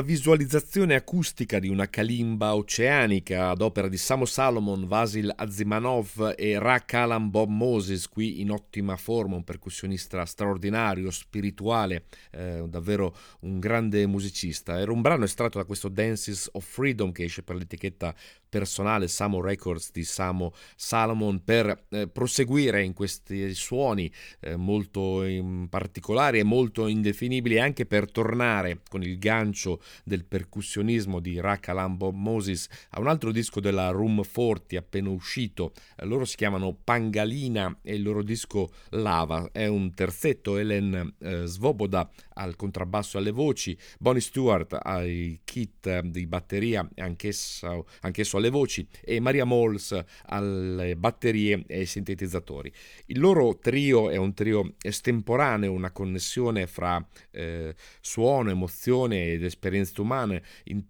una 0.00 0.08
visualizzazione 0.08 0.94
acustica 0.94 1.58
di 1.58 1.68
una 1.68 1.90
calimba 1.90 2.54
oceanica 2.54 3.50
ad 3.50 3.60
opera 3.60 3.86
di 3.86 3.98
Samo 3.98 4.24
Salomon, 4.24 4.86
Vasil 4.86 5.30
Azimanov 5.36 6.34
e 6.38 6.58
Rakalam 6.58 7.28
Bob 7.28 7.50
Moses, 7.50 8.08
qui 8.08 8.40
in 8.40 8.50
ottima 8.50 8.96
forma, 8.96 9.36
un 9.36 9.44
percussionista 9.44 10.24
straordinario, 10.24 11.10
spirituale, 11.10 12.04
eh, 12.30 12.64
davvero 12.66 13.14
un 13.40 13.58
grande 13.58 14.06
musicista. 14.06 14.80
Era 14.80 14.90
un 14.90 15.02
brano 15.02 15.24
estratto 15.24 15.58
da 15.58 15.64
questo 15.64 15.88
Dances 15.88 16.48
of 16.52 16.64
Freedom 16.64 17.12
che 17.12 17.24
esce 17.24 17.42
per 17.42 17.56
l'etichetta 17.56 18.14
personale 18.50 19.08
Samo 19.08 19.40
Records 19.40 19.92
di 19.92 20.04
Samo 20.04 20.52
Salomon 20.76 21.42
per 21.42 21.86
eh, 21.88 22.08
proseguire 22.08 22.82
in 22.82 22.92
questi 22.92 23.54
suoni 23.54 24.12
eh, 24.40 24.56
molto 24.56 25.24
particolari 25.68 26.40
e 26.40 26.42
molto 26.42 26.86
indefinibili 26.86 27.58
anche 27.58 27.86
per 27.86 28.10
tornare 28.10 28.80
con 28.88 29.02
il 29.02 29.18
gancio 29.18 29.80
del 30.04 30.24
percussionismo 30.24 31.20
di 31.20 31.40
Raka 31.40 31.72
Lambo 31.72 32.10
Moses 32.10 32.68
a 32.90 33.00
un 33.00 33.06
altro 33.06 33.32
disco 33.32 33.60
della 33.60 33.90
Room 33.90 34.22
40 34.22 34.76
appena 34.76 35.08
uscito. 35.10 35.72
Loro 35.98 36.24
si 36.24 36.36
chiamano 36.36 36.76
Pangalina 36.82 37.78
e 37.82 37.94
il 37.94 38.02
loro 38.02 38.22
disco 38.22 38.70
Lava. 38.90 39.50
È 39.52 39.66
un 39.66 39.94
terzetto 39.94 40.56
Ellen 40.56 41.14
eh, 41.18 41.46
Svoboda 41.46 42.10
al 42.34 42.56
contrabbasso 42.56 43.16
e 43.16 43.20
alle 43.20 43.30
voci 43.30 43.76
Bonnie 43.98 44.20
Stewart 44.20 44.76
ai 44.82 45.40
kit 45.44 46.00
di 46.00 46.26
batteria 46.26 46.88
anch'esso, 46.96 47.86
anch'esso 48.00 48.38
alle 48.40 48.50
voci 48.50 48.86
e 49.02 49.20
Maria 49.20 49.44
Moles 49.44 49.98
alle 50.26 50.96
batterie 50.96 51.62
e 51.66 51.78
ai 51.78 51.86
sintetizzatori. 51.86 52.72
Il 53.06 53.20
loro 53.20 53.58
trio 53.58 54.10
è 54.10 54.16
un 54.16 54.34
trio 54.34 54.74
estemporaneo, 54.82 55.72
una 55.72 55.92
connessione 55.92 56.66
fra 56.66 57.04
eh, 57.30 57.74
suono, 58.00 58.50
emozione 58.50 59.32
ed 59.32 59.44
esperienze 59.44 60.00
umane, 60.00 60.42
in, 60.64 60.82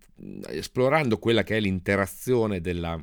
esplorando 0.49 1.19
quella 1.19 1.43
che 1.43 1.57
è 1.57 1.61
l'interazione 1.61 2.61
della 2.61 3.01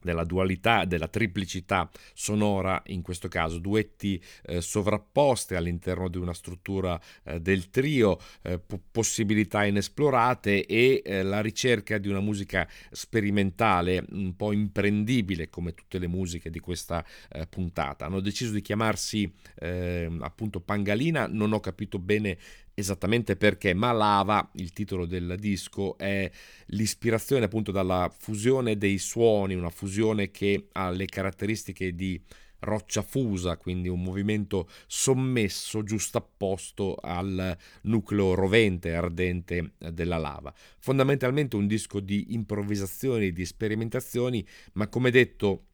della 0.00 0.24
dualità, 0.24 0.84
della 0.84 1.08
triplicità 1.08 1.90
sonora, 2.14 2.82
in 2.86 3.02
questo 3.02 3.28
caso 3.28 3.58
duetti 3.58 4.22
eh, 4.46 4.60
sovrapposte 4.60 5.56
all'interno 5.56 6.08
di 6.08 6.18
una 6.18 6.34
struttura 6.34 7.00
eh, 7.24 7.40
del 7.40 7.70
trio, 7.70 8.18
eh, 8.42 8.58
po- 8.58 8.80
possibilità 8.90 9.64
inesplorate 9.64 10.66
e 10.66 11.02
eh, 11.04 11.22
la 11.22 11.40
ricerca 11.40 11.98
di 11.98 12.08
una 12.08 12.20
musica 12.20 12.68
sperimentale 12.90 14.04
un 14.10 14.36
po' 14.36 14.52
imprendibile 14.52 15.48
come 15.48 15.74
tutte 15.74 15.98
le 15.98 16.06
musiche 16.06 16.50
di 16.50 16.60
questa 16.60 17.04
eh, 17.30 17.46
puntata. 17.46 18.06
Hanno 18.06 18.20
deciso 18.20 18.52
di 18.52 18.60
chiamarsi 18.60 19.30
ehm, 19.60 20.22
appunto 20.22 20.60
Pangalina, 20.60 21.26
non 21.26 21.52
ho 21.52 21.60
capito 21.60 21.98
bene 21.98 22.38
esattamente 22.78 23.34
perché 23.36 23.74
Malava, 23.74 24.48
il 24.54 24.72
titolo 24.72 25.04
del 25.04 25.34
disco, 25.38 25.98
è 25.98 26.30
l'ispirazione 26.66 27.44
appunto 27.44 27.72
dalla 27.72 28.10
fusione 28.16 28.78
dei 28.78 28.98
suoni, 28.98 29.54
una 29.54 29.70
fusione 29.70 30.30
che 30.30 30.68
ha 30.72 30.90
le 30.90 31.06
caratteristiche 31.06 31.94
di 31.94 32.20
roccia 32.60 33.02
fusa, 33.02 33.56
quindi 33.56 33.88
un 33.88 34.02
movimento 34.02 34.68
sommesso, 34.86 35.82
giustapposto 35.82 36.94
al 37.00 37.56
nucleo 37.82 38.34
rovente 38.34 38.88
e 38.88 38.94
ardente 38.94 39.72
della 39.90 40.18
lava. 40.18 40.54
Fondamentalmente 40.78 41.56
un 41.56 41.66
disco 41.66 42.00
di 42.00 42.34
improvvisazioni, 42.34 43.32
di 43.32 43.44
sperimentazioni, 43.44 44.46
ma 44.74 44.88
come 44.88 45.10
detto 45.10 45.64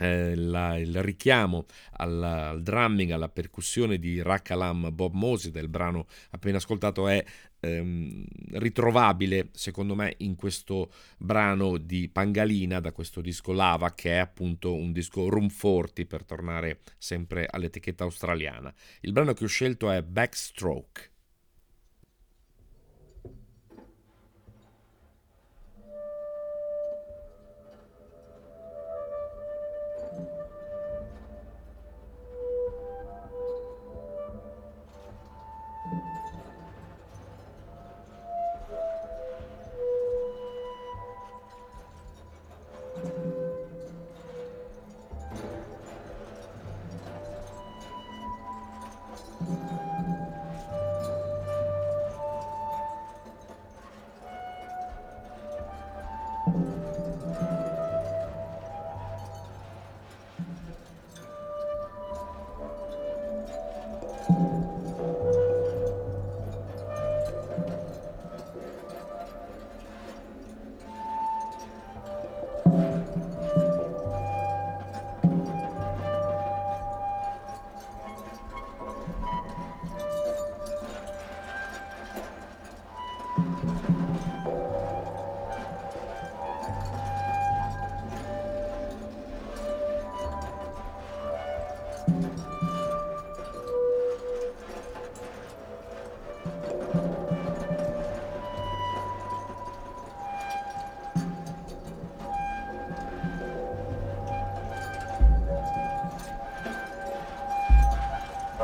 eh, 0.00 0.34
la, 0.34 0.78
il 0.78 1.02
richiamo 1.02 1.66
al, 1.92 2.22
al, 2.22 2.62
drumming, 2.62 3.10
alla 3.10 3.28
percussione 3.28 3.98
di 3.98 4.22
Rakalam 4.22 4.88
Bob 4.92 5.14
Mosey 5.14 5.50
del 5.50 5.68
brano 5.68 6.06
appena 6.30 6.56
ascoltato 6.56 7.06
è 7.06 7.22
ehm, 7.60 8.24
ritrovabile 8.52 9.50
secondo 9.52 9.94
me 9.94 10.14
in 10.18 10.34
questo 10.36 10.90
brano 11.18 11.76
di 11.76 12.08
Pangalina 12.08 12.80
da 12.80 12.92
questo 12.92 13.20
disco 13.20 13.52
Lava 13.52 13.94
che 13.94 14.12
è 14.12 14.16
appunto 14.16 14.74
un 14.74 14.92
disco 14.92 15.24
40 15.24 16.06
per 16.06 16.24
tornare 16.24 16.80
sempre 16.96 17.46
all'etichetta 17.48 18.04
australiana. 18.04 18.72
Il 19.00 19.12
brano 19.12 19.34
che 19.34 19.44
ho 19.44 19.48
scelto 19.48 19.90
è 19.90 20.02
Backstroke. 20.02 21.09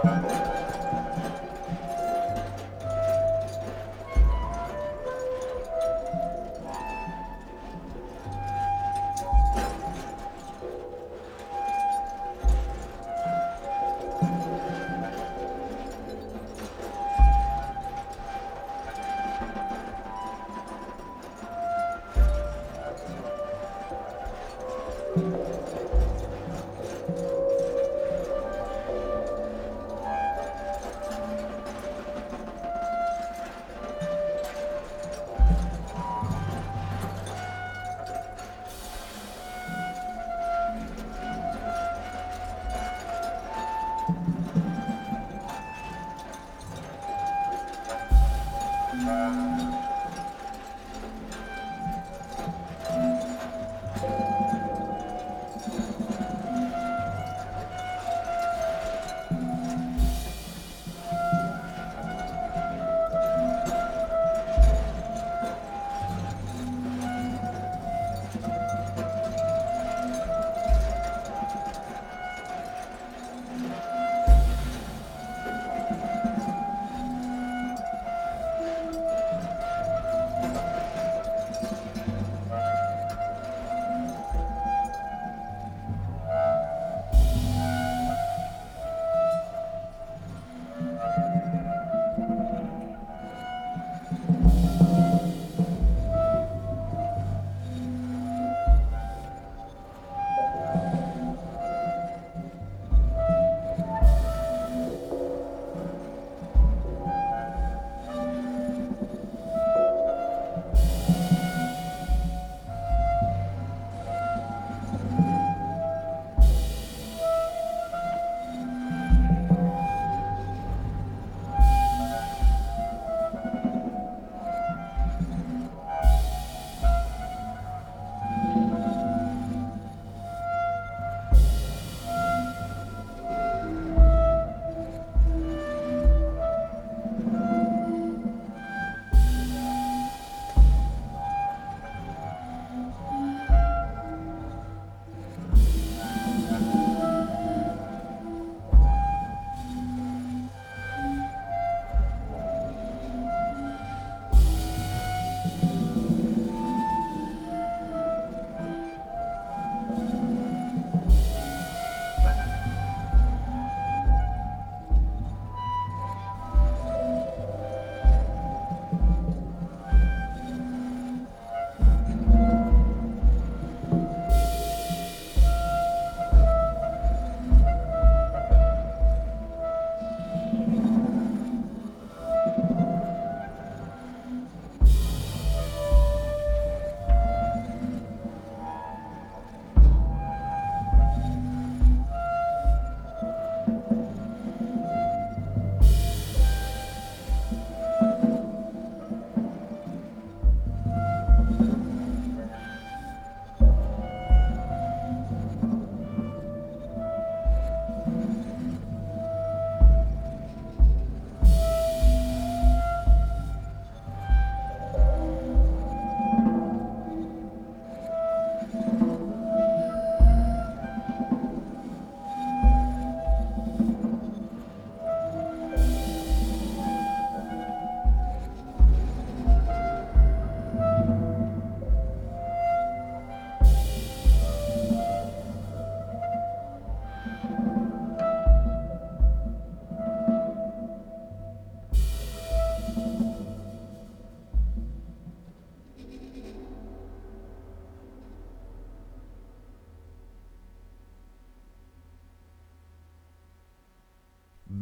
Bye. 0.02 0.22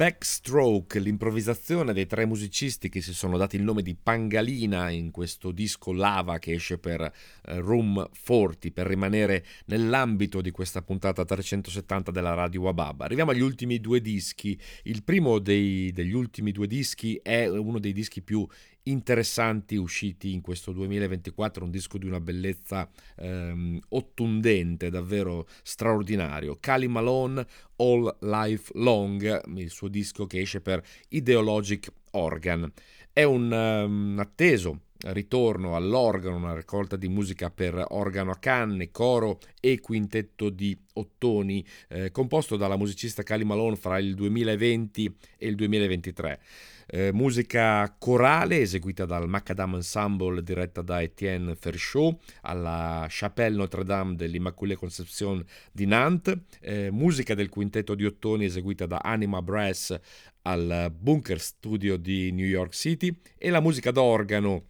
that 0.04 0.13
Backstroke, 0.24 1.00
l'improvvisazione 1.00 1.92
dei 1.92 2.06
tre 2.06 2.24
musicisti 2.24 2.88
che 2.88 3.02
si 3.02 3.12
sono 3.12 3.36
dati 3.36 3.56
il 3.56 3.62
nome 3.62 3.82
di 3.82 3.94
Pangalina 3.94 4.88
in 4.88 5.10
questo 5.10 5.50
disco 5.52 5.92
Lava 5.92 6.38
che 6.38 6.54
esce 6.54 6.78
per 6.78 7.02
eh, 7.02 7.12
Room 7.60 8.08
40 8.24 8.70
per 8.70 8.86
rimanere 8.86 9.44
nell'ambito 9.66 10.40
di 10.40 10.50
questa 10.50 10.80
puntata 10.80 11.26
370 11.26 12.10
della 12.10 12.32
Radio 12.32 12.62
Wabab. 12.62 13.02
Arriviamo 13.02 13.32
agli 13.32 13.42
ultimi 13.42 13.78
due 13.80 14.00
dischi. 14.00 14.58
Il 14.84 15.02
primo 15.02 15.38
dei, 15.38 15.92
degli 15.92 16.14
ultimi 16.14 16.52
due 16.52 16.68
dischi 16.68 17.20
è 17.22 17.46
uno 17.46 17.78
dei 17.78 17.92
dischi 17.92 18.22
più 18.22 18.48
interessanti 18.84 19.76
usciti 19.76 20.32
in 20.32 20.40
questo 20.40 20.72
2024, 20.72 21.64
un 21.64 21.70
disco 21.70 21.98
di 21.98 22.06
una 22.06 22.20
bellezza 22.20 22.88
ehm, 23.16 23.78
ottundente, 23.90 24.90
davvero 24.90 25.46
straordinario. 25.62 26.56
Cali 26.60 26.88
Malone, 26.88 27.46
All 27.76 28.14
Life 28.20 28.72
Long, 28.74 29.42
il 29.56 29.70
suo 29.70 29.88
disco 29.88 30.13
che 30.26 30.40
esce 30.40 30.60
per 30.60 30.82
Ideologic 31.08 31.92
Organ. 32.12 32.72
È 33.12 33.22
un 33.22 33.50
um, 33.50 34.18
atteso 34.18 34.80
ritorno 35.06 35.76
all'organo, 35.76 36.36
una 36.36 36.54
raccolta 36.54 36.96
di 36.96 37.08
musica 37.08 37.50
per 37.50 37.84
organo 37.90 38.30
a 38.30 38.36
canne, 38.36 38.90
coro 38.90 39.38
e 39.60 39.80
quintetto 39.80 40.48
di 40.48 40.76
ottoni, 40.94 41.64
eh, 41.88 42.10
composto 42.10 42.56
dalla 42.56 42.76
musicista 42.76 43.22
Cali 43.22 43.44
Malone 43.44 43.76
fra 43.76 43.98
il 43.98 44.14
2020 44.14 45.16
e 45.36 45.46
il 45.46 45.54
2023. 45.56 46.40
Eh, 46.86 47.12
musica 47.12 47.94
corale 47.98 48.60
eseguita 48.60 49.04
dal 49.04 49.28
Macadam 49.28 49.74
Ensemble 49.74 50.42
diretta 50.42 50.82
da 50.82 51.02
Etienne 51.02 51.54
Ferchaud 51.54 52.16
alla 52.42 53.06
Chapelle 53.08 53.56
Notre-Dame 53.56 54.16
dell'Immaculée 54.16 54.76
Conception 54.76 55.44
di 55.72 55.86
Nantes, 55.86 56.38
eh, 56.60 56.90
musica 56.90 57.34
del 57.34 57.48
quintetto 57.48 57.94
di 57.94 58.04
ottoni 58.04 58.44
eseguita 58.44 58.86
da 58.86 58.98
Anima 58.98 59.40
Brass 59.42 59.98
al 60.42 60.92
Bunker 60.94 61.40
Studio 61.40 61.96
di 61.96 62.30
New 62.32 62.46
York 62.46 62.74
City 62.74 63.16
e 63.38 63.50
la 63.50 63.60
musica 63.60 63.90
d'organo 63.90 64.66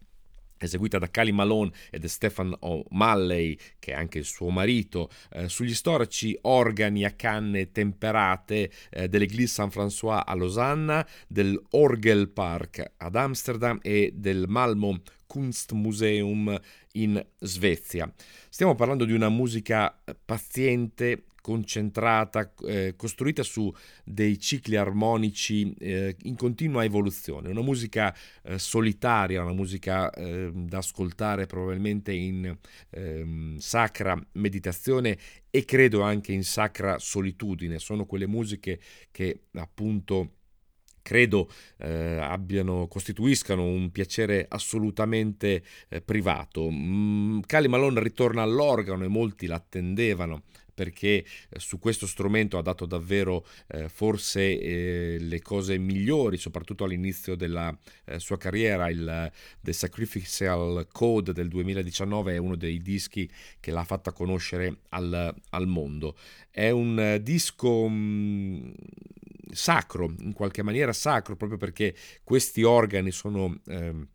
eseguita 0.64 0.98
da 0.98 1.10
Cali 1.10 1.32
Malone 1.32 1.72
e 1.90 1.98
da 1.98 2.08
Stefan 2.08 2.54
O'Malley, 2.60 3.56
che 3.78 3.92
è 3.92 3.94
anche 3.94 4.22
suo 4.22 4.50
marito, 4.50 5.10
eh, 5.30 5.48
sugli 5.48 5.74
storici 5.74 6.36
organi 6.42 7.04
a 7.04 7.12
canne 7.12 7.70
temperate 7.72 8.70
eh, 8.90 9.08
dell'Église 9.08 9.54
Saint-François 9.54 10.22
a 10.24 10.34
Losanna, 10.34 11.06
dell'Orgelpark 11.28 12.92
ad 12.98 13.16
Amsterdam 13.16 13.78
e 13.82 14.12
del 14.14 14.44
Malmo 14.48 15.02
Kunstmuseum 15.26 16.58
in 16.92 17.24
Svezia. 17.38 18.12
Stiamo 18.48 18.74
parlando 18.74 19.04
di 19.04 19.12
una 19.12 19.28
musica 19.28 19.98
paziente, 20.24 21.24
concentrata, 21.44 22.54
eh, 22.66 22.94
costruita 22.96 23.42
su 23.42 23.70
dei 24.02 24.38
cicli 24.38 24.76
armonici 24.76 25.74
eh, 25.74 26.16
in 26.22 26.36
continua 26.36 26.84
evoluzione, 26.84 27.50
una 27.50 27.60
musica 27.60 28.16
eh, 28.44 28.58
solitaria, 28.58 29.42
una 29.42 29.52
musica 29.52 30.10
ehm, 30.10 30.66
da 30.66 30.78
ascoltare 30.78 31.44
probabilmente 31.44 32.12
in 32.12 32.56
ehm, 32.88 33.58
sacra 33.58 34.18
meditazione 34.32 35.18
e 35.50 35.66
credo 35.66 36.00
anche 36.00 36.32
in 36.32 36.44
sacra 36.44 36.98
solitudine, 36.98 37.78
sono 37.78 38.06
quelle 38.06 38.26
musiche 38.26 38.80
che 39.10 39.40
appunto 39.52 40.36
credo 41.02 41.50
eh, 41.76 42.16
abbiano, 42.18 42.88
costituiscano 42.88 43.62
un 43.62 43.90
piacere 43.90 44.46
assolutamente 44.48 45.62
eh, 45.90 46.00
privato. 46.00 46.70
Mm, 46.70 47.40
Cali 47.40 47.68
Malone 47.68 48.02
ritorna 48.02 48.40
all'organo 48.40 49.04
e 49.04 49.08
molti 49.08 49.46
l'attendevano 49.46 50.44
perché 50.74 51.24
eh, 51.48 51.58
su 51.58 51.78
questo 51.78 52.06
strumento 52.06 52.58
ha 52.58 52.62
dato 52.62 52.84
davvero 52.84 53.46
eh, 53.68 53.88
forse 53.88 54.58
eh, 54.58 55.16
le 55.20 55.40
cose 55.40 55.78
migliori, 55.78 56.36
soprattutto 56.36 56.84
all'inizio 56.84 57.36
della 57.36 57.76
eh, 58.04 58.18
sua 58.18 58.36
carriera. 58.36 58.90
Il 58.90 59.30
The 59.60 59.72
Sacrificial 59.72 60.86
Code 60.90 61.32
del 61.32 61.48
2019 61.48 62.34
è 62.34 62.36
uno 62.38 62.56
dei 62.56 62.80
dischi 62.82 63.30
che 63.60 63.70
l'ha 63.70 63.84
fatta 63.84 64.12
conoscere 64.12 64.80
al, 64.90 65.34
al 65.50 65.66
mondo. 65.66 66.16
È 66.50 66.70
un 66.70 66.98
eh, 66.98 67.22
disco 67.22 67.88
mh, 67.88 67.94
mm, 67.94 68.70
sacro, 69.52 70.12
in 70.18 70.32
qualche 70.32 70.62
maniera 70.62 70.92
sacro, 70.92 71.36
proprio 71.36 71.58
perché 71.58 71.94
questi 72.22 72.62
organi 72.62 73.10
sono... 73.10 73.60
Eh, 73.66 74.12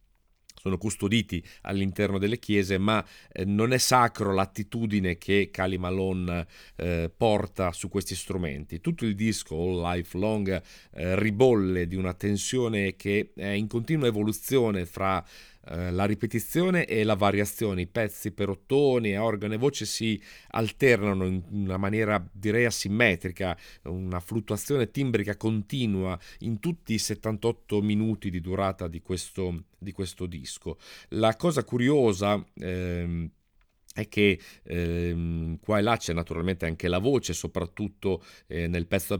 sono 0.59 0.77
custoditi 0.77 1.41
all'interno 1.61 2.17
delle 2.17 2.37
chiese, 2.37 2.77
ma 2.77 3.03
eh, 3.31 3.45
non 3.45 3.71
è 3.71 3.77
sacro 3.77 4.33
l'attitudine 4.33 5.17
che 5.17 5.49
Cali 5.51 5.77
Malone 5.77 6.45
eh, 6.75 7.09
porta 7.15 7.71
su 7.71 7.87
questi 7.87 8.13
strumenti. 8.13 8.81
Tutto 8.81 9.05
il 9.05 9.15
disco 9.15 9.55
All 9.55 9.81
Life 9.81 10.17
Long 10.17 10.61
eh, 10.91 11.17
ribolle 11.17 11.87
di 11.87 11.95
una 11.95 12.13
tensione 12.13 12.97
che 12.97 13.31
è 13.35 13.47
in 13.47 13.67
continua 13.67 14.07
evoluzione 14.07 14.85
fra 14.85 15.23
eh, 15.65 15.91
la 15.91 16.05
ripetizione 16.05 16.85
e 16.85 17.03
la 17.03 17.15
variazione, 17.15 17.81
i 17.81 17.87
pezzi 17.87 18.31
per 18.31 18.49
ottoni, 18.49 19.17
organo 19.17 19.53
e 19.53 19.57
voce 19.57 19.85
si 19.85 20.21
alternano 20.49 21.25
in 21.25 21.43
una 21.51 21.77
maniera 21.77 22.25
direi 22.31 22.65
asimmetrica, 22.65 23.57
una 23.83 24.19
fluttuazione 24.19 24.89
timbrica 24.89 25.35
continua 25.35 26.17
in 26.39 26.59
tutti 26.59 26.93
i 26.93 26.97
78 26.97 27.81
minuti 27.81 28.29
di 28.29 28.41
durata 28.41 28.87
di 28.87 29.01
questo, 29.01 29.65
di 29.77 29.91
questo 29.91 30.25
disco. 30.25 30.77
La 31.09 31.35
cosa 31.35 31.63
curiosa 31.63 32.43
ehm, 32.55 33.29
è 33.99 34.07
che 34.07 34.39
ehm, 34.63 35.59
qua 35.59 35.79
e 35.79 35.81
là 35.81 35.97
c'è 35.97 36.13
naturalmente 36.13 36.65
anche 36.65 36.87
la 36.87 36.99
voce, 36.99 37.33
soprattutto 37.33 38.23
eh, 38.47 38.67
nel 38.67 38.87
pezzo 38.87 39.15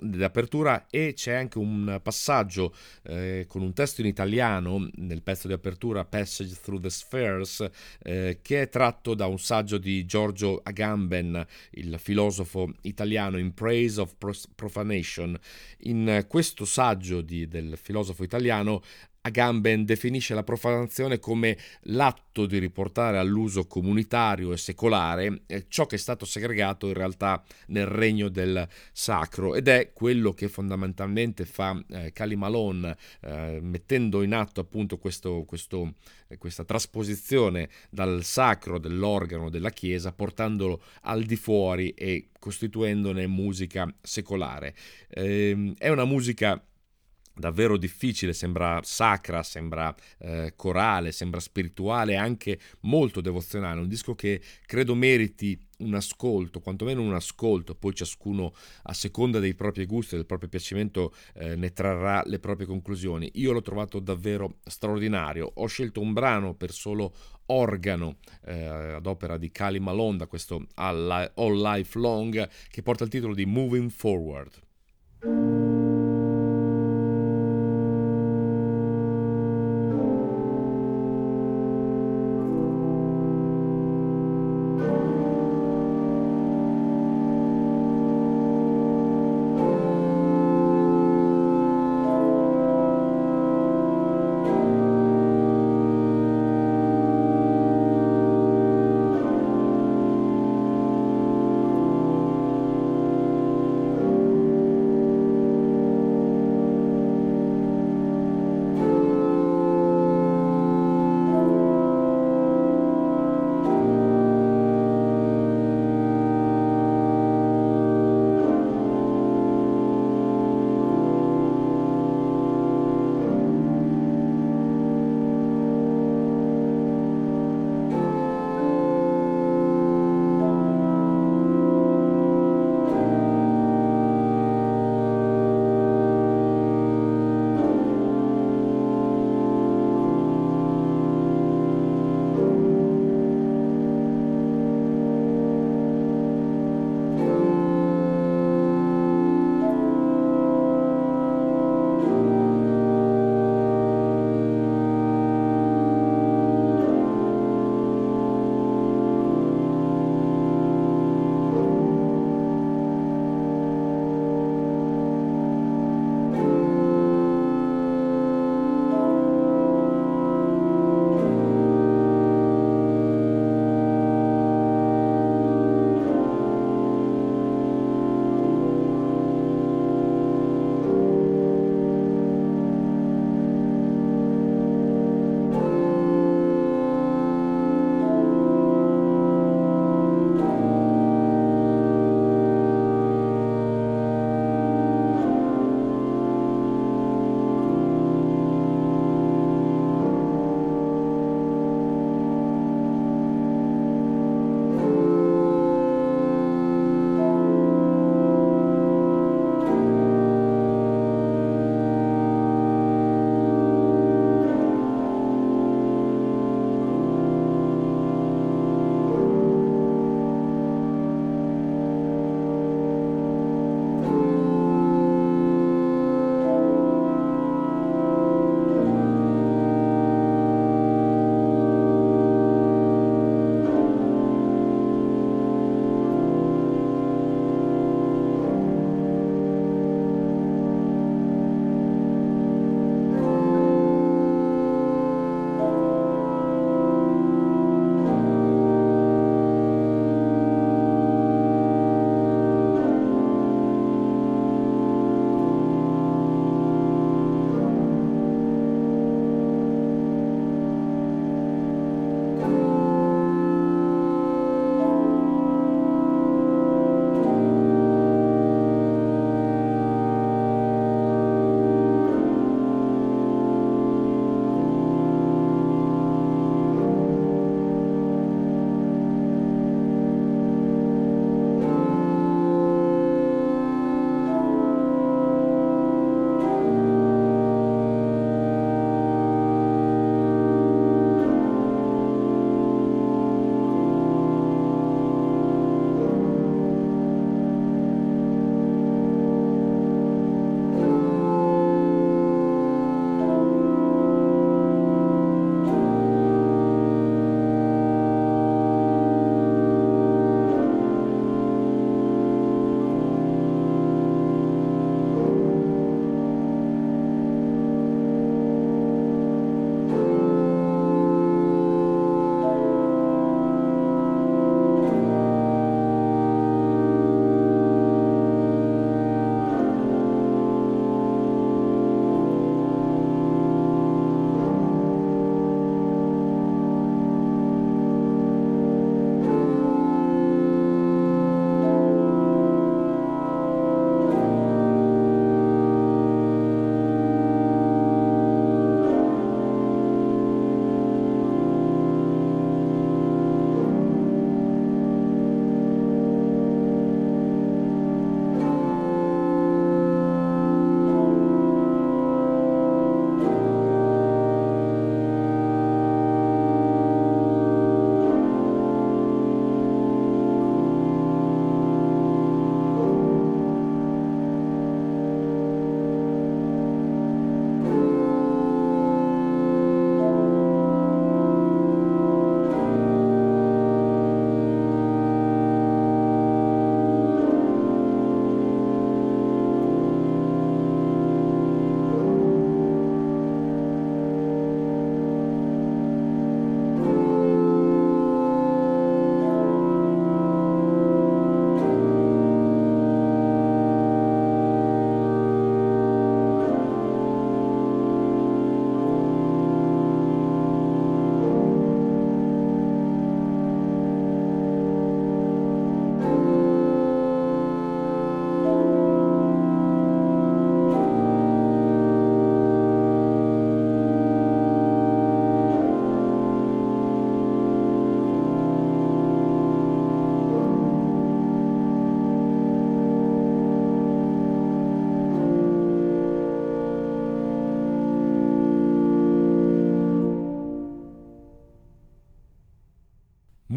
d'apertura, 0.00 0.86
e 0.90 1.12
c'è 1.14 1.34
anche 1.34 1.58
un 1.58 2.00
passaggio 2.02 2.74
eh, 3.04 3.44
con 3.48 3.62
un 3.62 3.72
testo 3.72 4.00
in 4.00 4.06
italiano 4.06 4.88
nel 4.96 5.22
pezzo 5.22 5.46
di 5.46 5.52
apertura 5.52 6.04
Passage 6.04 6.56
Through 6.60 6.82
the 6.82 6.90
Spheres, 6.90 7.68
eh, 8.02 8.38
che 8.42 8.62
è 8.62 8.68
tratto 8.68 9.14
da 9.14 9.26
un 9.26 9.38
saggio 9.38 9.78
di 9.78 10.04
Giorgio 10.04 10.60
Agamben, 10.62 11.44
il 11.72 11.98
filosofo 11.98 12.72
italiano, 12.82 13.38
In 13.38 13.54
Praise 13.54 14.00
of 14.00 14.16
Profanation. 14.54 15.38
In 15.84 16.24
questo 16.28 16.64
saggio 16.64 17.20
di, 17.20 17.48
del 17.48 17.76
filosofo 17.76 18.22
italiano 18.22 18.82
Agamben 19.24 19.84
definisce 19.84 20.34
la 20.34 20.42
profanazione 20.42 21.20
come 21.20 21.56
l'atto 21.82 22.44
di 22.46 22.58
riportare 22.58 23.18
all'uso 23.18 23.66
comunitario 23.66 24.52
e 24.52 24.56
secolare 24.56 25.42
eh, 25.46 25.66
ciò 25.68 25.86
che 25.86 25.94
è 25.94 25.98
stato 25.98 26.24
segregato 26.24 26.88
in 26.88 26.94
realtà 26.94 27.40
nel 27.68 27.86
regno 27.86 28.28
del 28.28 28.66
sacro 28.90 29.54
ed 29.54 29.68
è 29.68 29.92
quello 29.92 30.32
che 30.32 30.48
fondamentalmente 30.48 31.44
fa 31.44 31.80
eh, 31.90 32.12
Cali 32.12 32.34
Malone 32.34 32.96
eh, 33.20 33.60
mettendo 33.62 34.22
in 34.22 34.34
atto 34.34 34.60
appunto 34.60 34.98
questo, 34.98 35.44
questo, 35.46 35.94
eh, 36.26 36.36
questa 36.36 36.64
trasposizione 36.64 37.68
dal 37.90 38.24
sacro 38.24 38.78
dell'organo 38.78 39.50
della 39.50 39.70
Chiesa 39.70 40.12
portandolo 40.12 40.82
al 41.02 41.22
di 41.22 41.36
fuori 41.36 41.90
e 41.90 42.30
costituendone 42.40 43.28
musica 43.28 43.88
secolare. 44.00 44.74
Eh, 45.08 45.74
è 45.78 45.88
una 45.90 46.04
musica 46.04 46.60
davvero 47.34 47.76
difficile, 47.76 48.32
sembra 48.32 48.80
sacra, 48.82 49.42
sembra 49.42 49.94
eh, 50.18 50.52
corale, 50.56 51.12
sembra 51.12 51.40
spirituale, 51.40 52.16
anche 52.16 52.58
molto 52.80 53.20
devozionale, 53.20 53.80
un 53.80 53.88
disco 53.88 54.14
che 54.14 54.40
credo 54.66 54.94
meriti 54.94 55.58
un 55.78 55.94
ascolto, 55.94 56.60
quantomeno 56.60 57.02
un 57.02 57.14
ascolto, 57.14 57.74
poi 57.74 57.94
ciascuno 57.94 58.54
a 58.84 58.92
seconda 58.92 59.38
dei 59.38 59.54
propri 59.54 59.84
gusti, 59.84 60.14
del 60.14 60.26
proprio 60.26 60.48
piacimento 60.48 61.12
eh, 61.34 61.56
ne 61.56 61.72
trarrà 61.72 62.22
le 62.24 62.38
proprie 62.38 62.66
conclusioni. 62.66 63.30
Io 63.34 63.52
l'ho 63.52 63.62
trovato 63.62 63.98
davvero 63.98 64.58
straordinario, 64.64 65.50
ho 65.54 65.66
scelto 65.66 66.00
un 66.00 66.12
brano 66.12 66.54
per 66.54 66.70
solo 66.70 67.12
organo 67.46 68.18
eh, 68.44 68.62
ad 68.62 69.06
opera 69.06 69.36
di 69.36 69.50
Cali 69.50 69.80
Malone 69.80 70.18
da 70.18 70.26
questo 70.26 70.66
All 70.74 71.34
Life 71.34 71.98
Long 71.98 72.48
che 72.70 72.82
porta 72.82 73.04
il 73.04 73.10
titolo 73.10 73.34
di 73.34 73.44
Moving 73.44 73.90
Forward. 73.90 75.61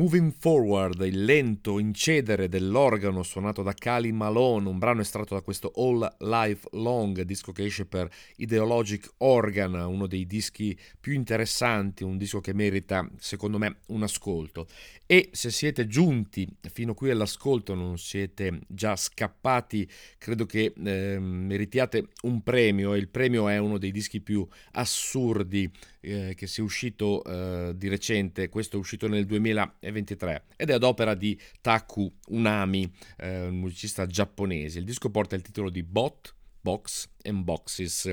Moving 0.06 0.36
Forward, 0.38 1.02
il 1.02 1.26
lento 1.26 1.80
incedere 1.80 2.48
dell'organo 2.48 3.24
suonato 3.24 3.64
da 3.64 3.74
Cali 3.74 4.12
Malone, 4.12 4.70
un 4.70 4.78
brano 4.78 5.02
estratto 5.02 5.34
da 5.34 5.42
questo 5.42 5.72
All 5.78 6.18
Life 6.20 6.68
Long, 6.74 7.20
disco 7.22 7.52
che 7.52 7.66
esce 7.66 7.88
per 7.88 8.08
Ideologic 8.36 9.14
Organ, 9.18 9.74
uno 9.74 10.06
dei 10.06 10.28
dischi 10.28 10.78
più 11.00 11.14
interessanti, 11.14 12.04
un 12.04 12.18
disco 12.18 12.40
che 12.40 12.54
merita 12.54 13.10
secondo 13.18 13.58
me 13.58 13.78
un 13.88 14.04
ascolto. 14.04 14.68
E 15.08 15.30
se 15.34 15.52
siete 15.52 15.86
giunti 15.86 16.48
fino 16.72 16.96
qui 16.96 17.12
all'ascolto, 17.12 17.76
non 17.76 18.00
siete 18.00 18.62
già 18.68 18.96
scappati, 18.96 19.88
credo 20.18 20.48
che 20.48 20.74
eh, 20.76 21.20
meritiate 21.20 22.08
un 22.24 22.42
premio 22.42 22.96
e 22.96 22.98
il 22.98 23.10
premio 23.10 23.48
è 23.48 23.60
uno 23.60 23.78
dei 23.78 23.92
dischi 23.92 24.20
più 24.20 24.48
assurdi 24.72 25.72
eh, 26.02 26.34
che 26.36 26.48
sia 26.48 26.64
uscito 26.64 27.24
eh, 27.24 27.74
di 27.76 27.88
recente, 27.88 28.50
questo 28.50 28.78
è 28.78 28.80
uscito 28.80 29.08
nel 29.08 29.28
2023 29.28 30.46
ed 30.56 30.72
è 30.72 30.74
ad 30.74 30.84
opera 30.84 31.14
di 31.14 31.40
Taku 31.62 32.12
Unami, 32.30 32.92
eh, 33.18 33.46
un 33.46 33.60
musicista 33.60 34.08
giapponese. 34.08 34.80
Il 34.80 34.86
disco 34.86 35.12
porta 35.12 35.36
il 35.36 35.44
titolo 35.44 35.70
di 35.70 35.84
Bot, 35.84 36.34
Box 36.62 37.10
and 37.22 37.44
Boxes. 37.44 38.12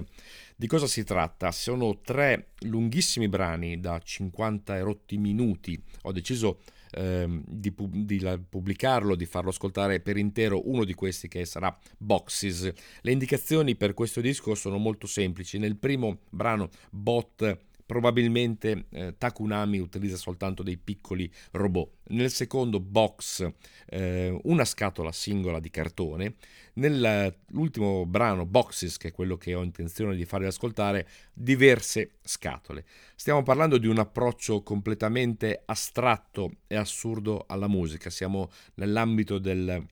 Di 0.55 0.67
cosa 0.67 0.87
si 0.87 1.05
tratta? 1.05 1.51
Sono 1.53 2.01
tre 2.03 2.51
lunghissimi 2.67 3.31
brani 3.31 3.81
da 3.81 3.99
50 3.99 4.77
e 4.77 4.81
rotti 4.83 5.17
minuti. 5.17 5.83
Ho 6.03 6.13
deciso 6.13 6.61
ehm, 6.93 7.43
di, 7.47 7.75
di, 7.77 8.25
pubblicarlo, 8.49 9.15
di 9.15 9.27
farlo 9.27 9.51
ascoltare 9.51 10.01
per 10.01 10.17
intero 10.17 10.69
uno 10.69 10.85
di 10.85 10.95
questi 10.95 11.29
che 11.29 11.45
sarà 11.45 11.77
Boxes. 11.99 12.73
Le 13.01 13.13
indicazioni 13.13 13.75
per 13.77 13.95
questo 13.95 14.21
disco 14.21 14.55
sono 14.55 14.79
molto 14.79 15.07
semplici. 15.07 15.59
Nel 15.59 15.77
primo 15.77 16.19
brano 16.31 16.71
Bot 16.91 17.59
probabilmente 17.93 18.87
eh, 18.89 19.15
Takunami 19.19 19.79
utilizza 19.79 20.17
soltanto 20.17 20.63
dei 20.63 20.79
piccoli 20.79 21.31
robot. 21.51 21.91
Nel 22.05 22.31
secondo 22.31 22.81
box 22.81 23.47
eh, 23.87 24.35
una 24.45 24.65
scatola 24.65 25.13
singola 25.13 25.61
di 25.61 25.69
cartone. 25.69 26.37
Nell'ultimo 26.75 28.07
brano 28.07 28.47
Boxes, 28.47 28.97
che 28.97 29.09
è 29.09 29.13
quello 29.13 29.37
che 29.37 29.55
ho 29.55 29.63
intenzione 29.63 30.17
di 30.17 30.25
farvi 30.25 30.47
ascoltare, 30.47 31.07
diverse 31.35 32.13
scatole. 32.23 32.87
Stiamo 33.15 33.43
parlando 33.43 33.77
di 33.77 33.87
un 33.87 33.99
approccio 33.99 34.63
completamente 34.63 35.63
astratto 35.67 36.61
e 36.67 36.77
assurdo 36.77 37.45
alla 37.47 37.69
musica. 37.69 38.09
Siamo 38.09 38.51
nell'ambito 38.77 39.39
del 39.39 39.87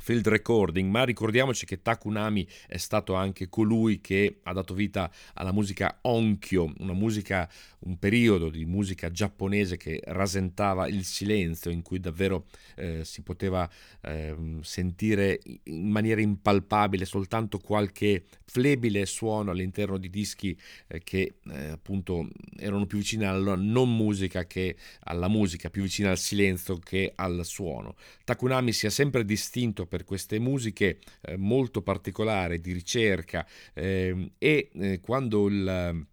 field 0.00 0.26
recording, 0.28 0.90
ma 0.90 1.04
ricordiamoci 1.04 1.66
che 1.66 1.82
Takunami 1.82 2.46
è 2.66 2.76
stato 2.76 3.14
anche 3.14 3.48
colui 3.48 4.00
che 4.00 4.38
ha 4.44 4.52
dato 4.52 4.74
vita 4.74 5.10
alla 5.34 5.52
musica 5.52 5.98
onkyo, 6.02 6.72
una 6.78 6.92
musica, 6.92 7.48
un 7.80 7.98
periodo 7.98 8.48
di 8.48 8.64
musica 8.64 9.10
giapponese 9.10 9.76
che 9.76 10.00
rasentava 10.04 10.86
il 10.88 11.04
silenzio, 11.04 11.70
in 11.70 11.82
cui 11.82 12.00
davvero 12.00 12.46
eh, 12.76 13.04
si 13.04 13.22
poteva 13.22 13.68
eh, 14.02 14.34
sentire 14.60 15.40
in 15.64 15.90
maniera 15.90 16.20
impalpabile 16.20 17.04
soltanto 17.04 17.58
qualche 17.58 18.24
flebile 18.44 19.04
suono 19.06 19.50
all'interno 19.50 19.98
di 19.98 20.08
dischi 20.08 20.58
eh, 20.86 21.00
che 21.02 21.34
eh, 21.50 21.68
appunto 21.68 22.28
erano 22.56 22.86
più 22.86 22.98
vicini 22.98 23.24
alla 23.24 23.56
non 23.56 23.94
musica 23.94 24.46
che 24.46 24.76
alla 25.00 25.28
musica, 25.28 25.70
più 25.70 25.82
vicini 25.82 26.08
al 26.08 26.18
silenzio 26.18 26.78
che 26.78 27.12
al 27.14 27.44
suono. 27.44 27.96
Takunami 28.24 28.72
si 28.72 28.86
è 28.86 28.90
sempre 28.90 29.24
distinto 29.24 29.86
per 29.88 30.04
queste 30.04 30.38
musiche 30.38 30.98
eh, 31.22 31.36
molto 31.36 31.82
particolari 31.82 32.60
di 32.60 32.72
ricerca 32.72 33.46
eh, 33.74 34.32
e 34.38 34.70
eh, 34.72 35.00
quando 35.00 35.48
il 35.48 36.06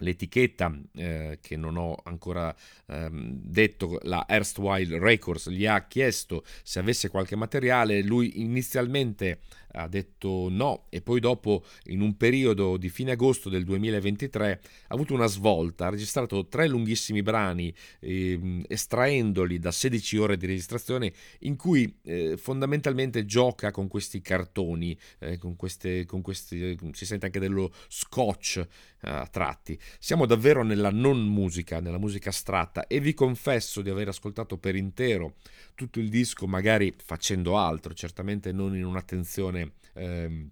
l'etichetta 0.00 0.78
eh, 0.94 1.38
che 1.40 1.56
non 1.56 1.76
ho 1.76 1.96
ancora 2.04 2.54
ehm, 2.86 3.32
detto, 3.42 3.98
la 4.02 4.24
Erstwhile 4.28 4.98
Records, 4.98 5.48
gli 5.50 5.66
ha 5.66 5.86
chiesto 5.86 6.44
se 6.62 6.78
avesse 6.78 7.08
qualche 7.08 7.36
materiale, 7.36 8.02
lui 8.02 8.40
inizialmente 8.40 9.40
ha 9.72 9.88
detto 9.88 10.48
no 10.50 10.86
e 10.88 11.00
poi 11.00 11.20
dopo 11.20 11.64
in 11.84 12.00
un 12.00 12.16
periodo 12.16 12.76
di 12.76 12.88
fine 12.88 13.12
agosto 13.12 13.48
del 13.48 13.64
2023 13.64 14.60
ha 14.88 14.94
avuto 14.94 15.14
una 15.14 15.26
svolta, 15.26 15.86
ha 15.86 15.90
registrato 15.90 16.46
tre 16.46 16.68
lunghissimi 16.68 17.22
brani 17.22 17.72
eh, 18.00 18.62
estraendoli 18.68 19.58
da 19.58 19.70
16 19.70 20.16
ore 20.18 20.36
di 20.36 20.46
registrazione 20.46 21.12
in 21.40 21.56
cui 21.56 21.98
eh, 22.02 22.36
fondamentalmente 22.36 23.24
gioca 23.24 23.70
con 23.70 23.88
questi 23.88 24.20
cartoni, 24.20 24.98
eh, 25.18 25.38
con, 25.38 25.56
queste, 25.56 26.04
con 26.06 26.22
questi, 26.22 26.76
si 26.92 27.06
sente 27.06 27.26
anche 27.26 27.38
dello 27.38 27.72
scotch 27.88 28.56
eh, 28.56 28.66
a 29.00 29.26
tratti. 29.26 29.78
Siamo 29.98 30.26
davvero 30.26 30.62
nella 30.62 30.90
non 30.90 31.20
musica, 31.26 31.80
nella 31.80 31.98
musica 31.98 32.30
astratta 32.30 32.86
e 32.86 33.00
vi 33.00 33.14
confesso 33.14 33.82
di 33.82 33.90
aver 33.90 34.08
ascoltato 34.08 34.58
per 34.58 34.74
intero 34.74 35.34
tutto 35.74 36.00
il 36.00 36.08
disco 36.08 36.46
magari 36.46 36.94
facendo 36.96 37.56
altro, 37.56 37.94
certamente 37.94 38.52
non 38.52 38.76
in 38.76 38.84
un'attenzione 38.84 39.59
ehm, 39.94 40.50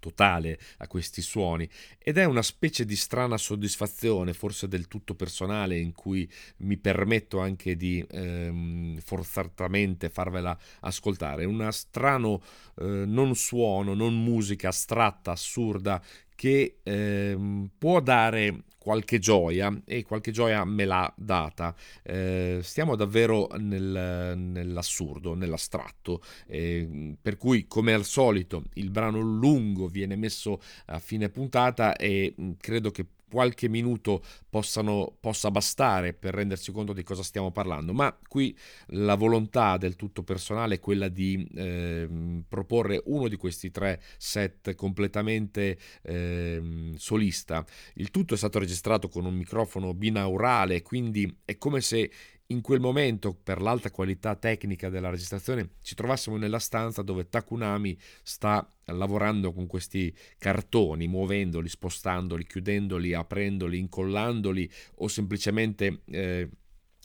totale 0.00 0.58
a 0.78 0.88
questi 0.88 1.22
suoni 1.22 1.68
ed 1.98 2.18
è 2.18 2.24
una 2.24 2.42
specie 2.42 2.84
di 2.84 2.96
strana 2.96 3.36
soddisfazione, 3.36 4.32
forse 4.32 4.66
del 4.66 4.88
tutto 4.88 5.14
personale, 5.14 5.78
in 5.78 5.92
cui 5.92 6.28
mi 6.58 6.78
permetto 6.78 7.38
anche 7.38 7.76
di 7.76 8.04
ehm, 8.10 8.98
forzatamente 8.98 10.08
farvela 10.08 10.58
ascoltare. 10.80 11.44
Un 11.44 11.68
strano 11.70 12.42
eh, 12.78 13.04
non 13.06 13.36
suono, 13.36 13.94
non 13.94 14.20
musica 14.20 14.68
astratta, 14.68 15.32
assurda, 15.32 16.02
che 16.40 16.78
ehm, 16.82 17.68
può 17.76 18.00
dare 18.00 18.62
qualche 18.78 19.18
gioia 19.18 19.78
e 19.84 20.02
qualche 20.04 20.30
gioia 20.30 20.64
me 20.64 20.86
l'ha 20.86 21.12
data. 21.14 21.74
Eh, 22.02 22.60
stiamo 22.62 22.96
davvero 22.96 23.46
nel, 23.58 24.32
nell'assurdo, 24.38 25.34
nell'astratto, 25.34 26.22
eh, 26.46 27.14
per 27.20 27.36
cui 27.36 27.66
come 27.66 27.92
al 27.92 28.06
solito 28.06 28.62
il 28.76 28.88
brano 28.88 29.20
lungo 29.20 29.86
viene 29.86 30.16
messo 30.16 30.62
a 30.86 30.98
fine 30.98 31.28
puntata 31.28 31.94
e 31.94 32.34
mm, 32.40 32.52
credo 32.58 32.90
che 32.90 33.04
qualche 33.30 33.68
minuto 33.68 34.22
possano, 34.48 35.16
possa 35.20 35.50
bastare 35.50 36.12
per 36.12 36.34
rendersi 36.34 36.72
conto 36.72 36.92
di 36.92 37.02
cosa 37.02 37.22
stiamo 37.22 37.50
parlando, 37.50 37.92
ma 37.92 38.16
qui 38.28 38.56
la 38.88 39.14
volontà 39.14 39.76
del 39.76 39.96
tutto 39.96 40.22
personale 40.22 40.74
è 40.74 40.80
quella 40.80 41.08
di 41.08 41.48
eh, 41.54 42.08
proporre 42.48 43.00
uno 43.06 43.28
di 43.28 43.36
questi 43.36 43.70
tre 43.70 44.02
set 44.18 44.74
completamente 44.74 45.78
eh, 46.02 46.92
solista. 46.96 47.64
Il 47.94 48.10
tutto 48.10 48.34
è 48.34 48.36
stato 48.36 48.58
registrato 48.58 49.08
con 49.08 49.24
un 49.24 49.34
microfono 49.34 49.94
binaurale, 49.94 50.82
quindi 50.82 51.32
è 51.44 51.56
come 51.56 51.80
se 51.80 52.10
in 52.50 52.60
quel 52.60 52.80
momento, 52.80 53.32
per 53.34 53.60
l'alta 53.60 53.90
qualità 53.90 54.34
tecnica 54.34 54.88
della 54.88 55.10
registrazione, 55.10 55.70
ci 55.82 55.94
trovassimo 55.94 56.36
nella 56.36 56.58
stanza 56.58 57.02
dove 57.02 57.28
Takunami 57.28 57.96
sta 58.22 58.66
lavorando 58.86 59.52
con 59.52 59.66
questi 59.66 60.14
cartoni, 60.36 61.06
muovendoli, 61.06 61.68
spostandoli, 61.68 62.44
chiudendoli, 62.44 63.14
aprendoli, 63.14 63.78
incollandoli 63.78 64.70
o 64.96 65.08
semplicemente 65.08 66.02
eh, 66.06 66.48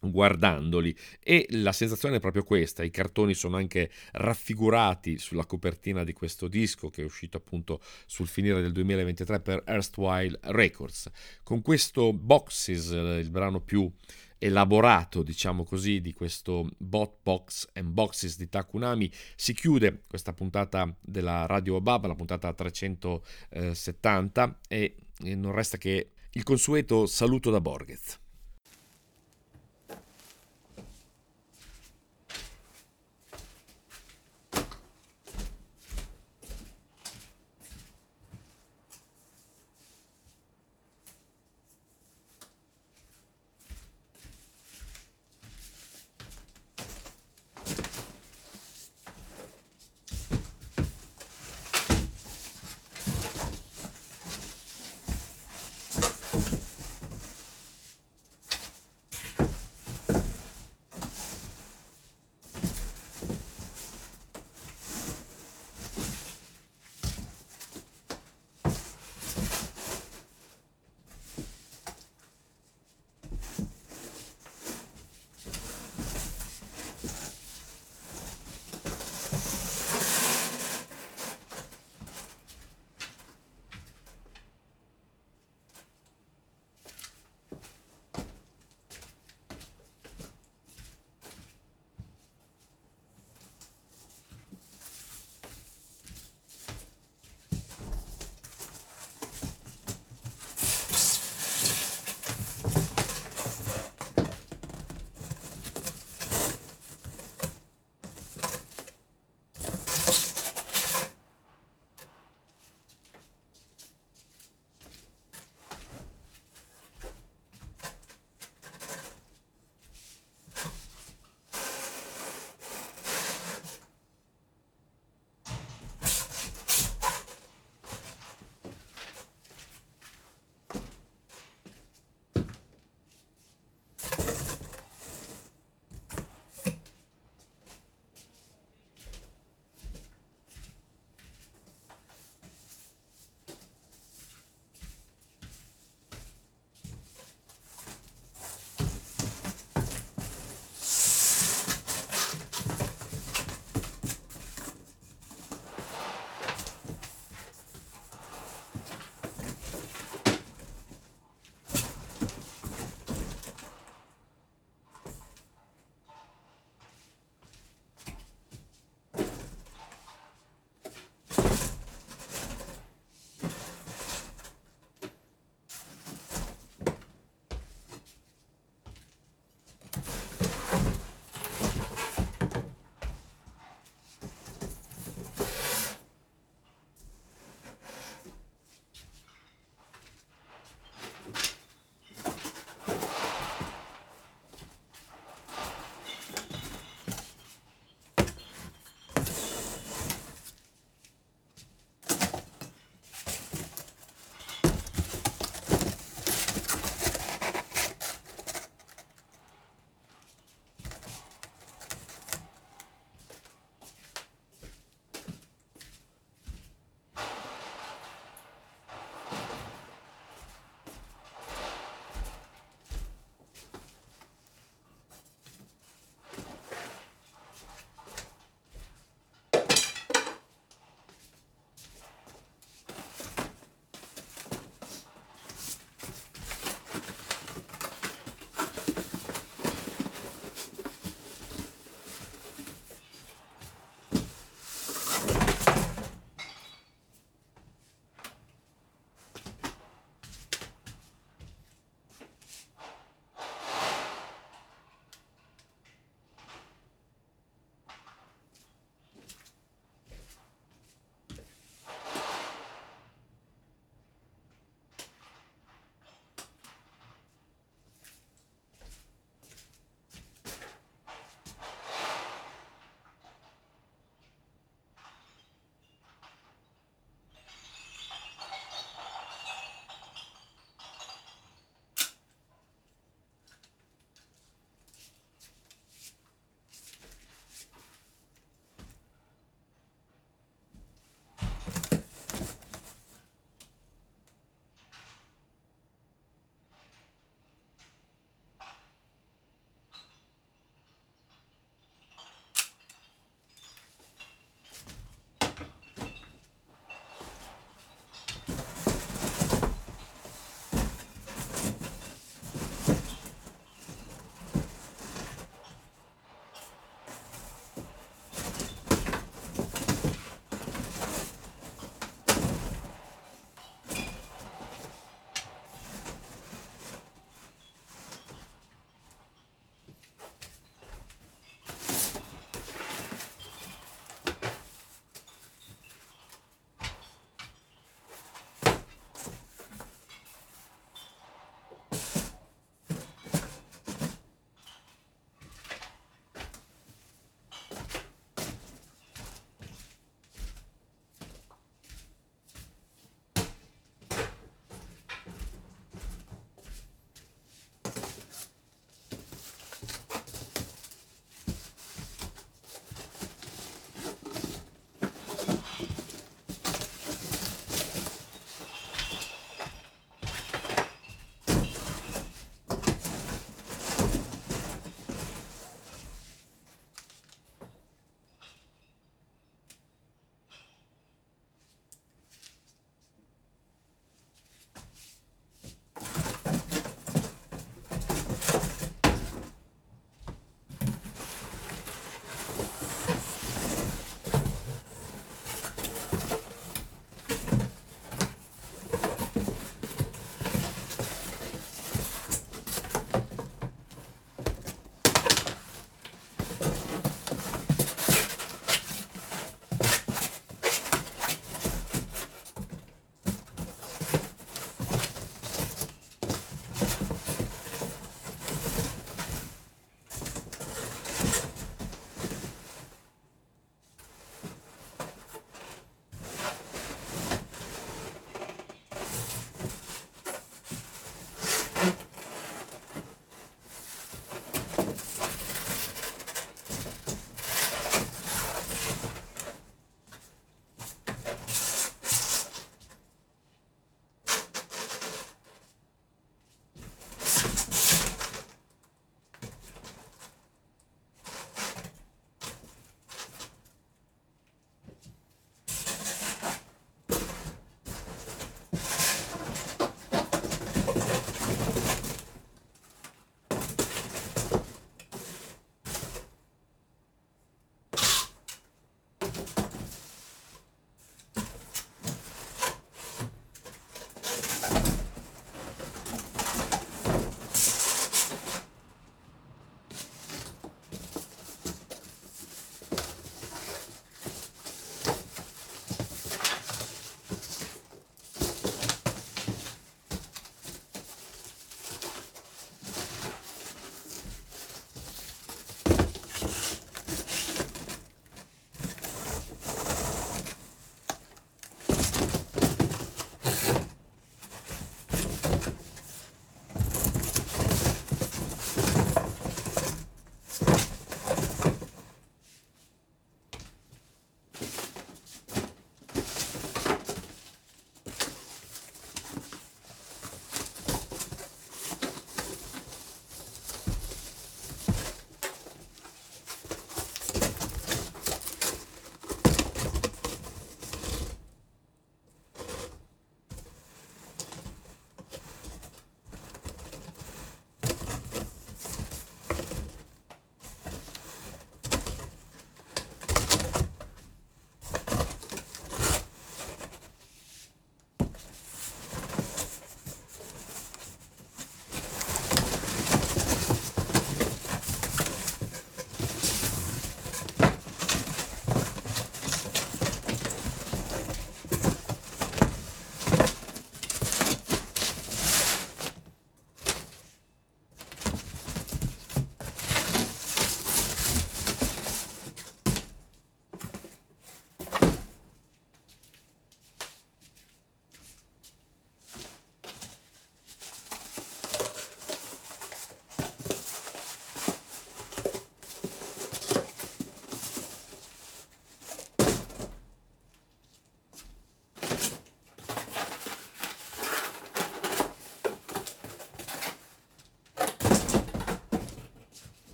guardandoli 0.00 0.96
e 1.22 1.46
la 1.50 1.72
sensazione 1.72 2.16
è 2.16 2.20
proprio 2.20 2.42
questa 2.42 2.82
i 2.82 2.90
cartoni 2.90 3.34
sono 3.34 3.56
anche 3.56 3.90
raffigurati 4.12 5.18
sulla 5.18 5.44
copertina 5.44 6.04
di 6.04 6.12
questo 6.12 6.48
disco 6.48 6.88
che 6.88 7.02
è 7.02 7.04
uscito 7.04 7.36
appunto 7.36 7.80
sul 8.06 8.26
finire 8.26 8.62
del 8.62 8.72
2023 8.72 9.40
per 9.40 9.62
Erstwhile 9.66 10.38
Records 10.42 11.10
con 11.42 11.60
questo 11.60 12.12
Boxes 12.12 12.90
il 12.90 13.30
brano 13.30 13.60
più 13.60 13.90
elaborato, 14.42 15.22
diciamo 15.22 15.64
così, 15.64 16.00
di 16.00 16.14
questo 16.14 16.66
bot 16.78 17.18
box 17.22 17.68
and 17.74 17.90
boxes 17.90 18.38
di 18.38 18.48
Takunami 18.48 19.12
si 19.36 19.52
chiude 19.52 20.00
questa 20.08 20.32
puntata 20.32 20.92
della 20.98 21.44
Radio 21.44 21.78
Baba, 21.80 22.08
la 22.08 22.14
puntata 22.14 22.52
370 22.52 24.60
e 24.66 24.96
non 25.18 25.52
resta 25.52 25.76
che 25.76 26.12
il 26.30 26.42
consueto 26.42 27.06
saluto 27.06 27.50
da 27.50 27.60
Borghez. 27.60 28.18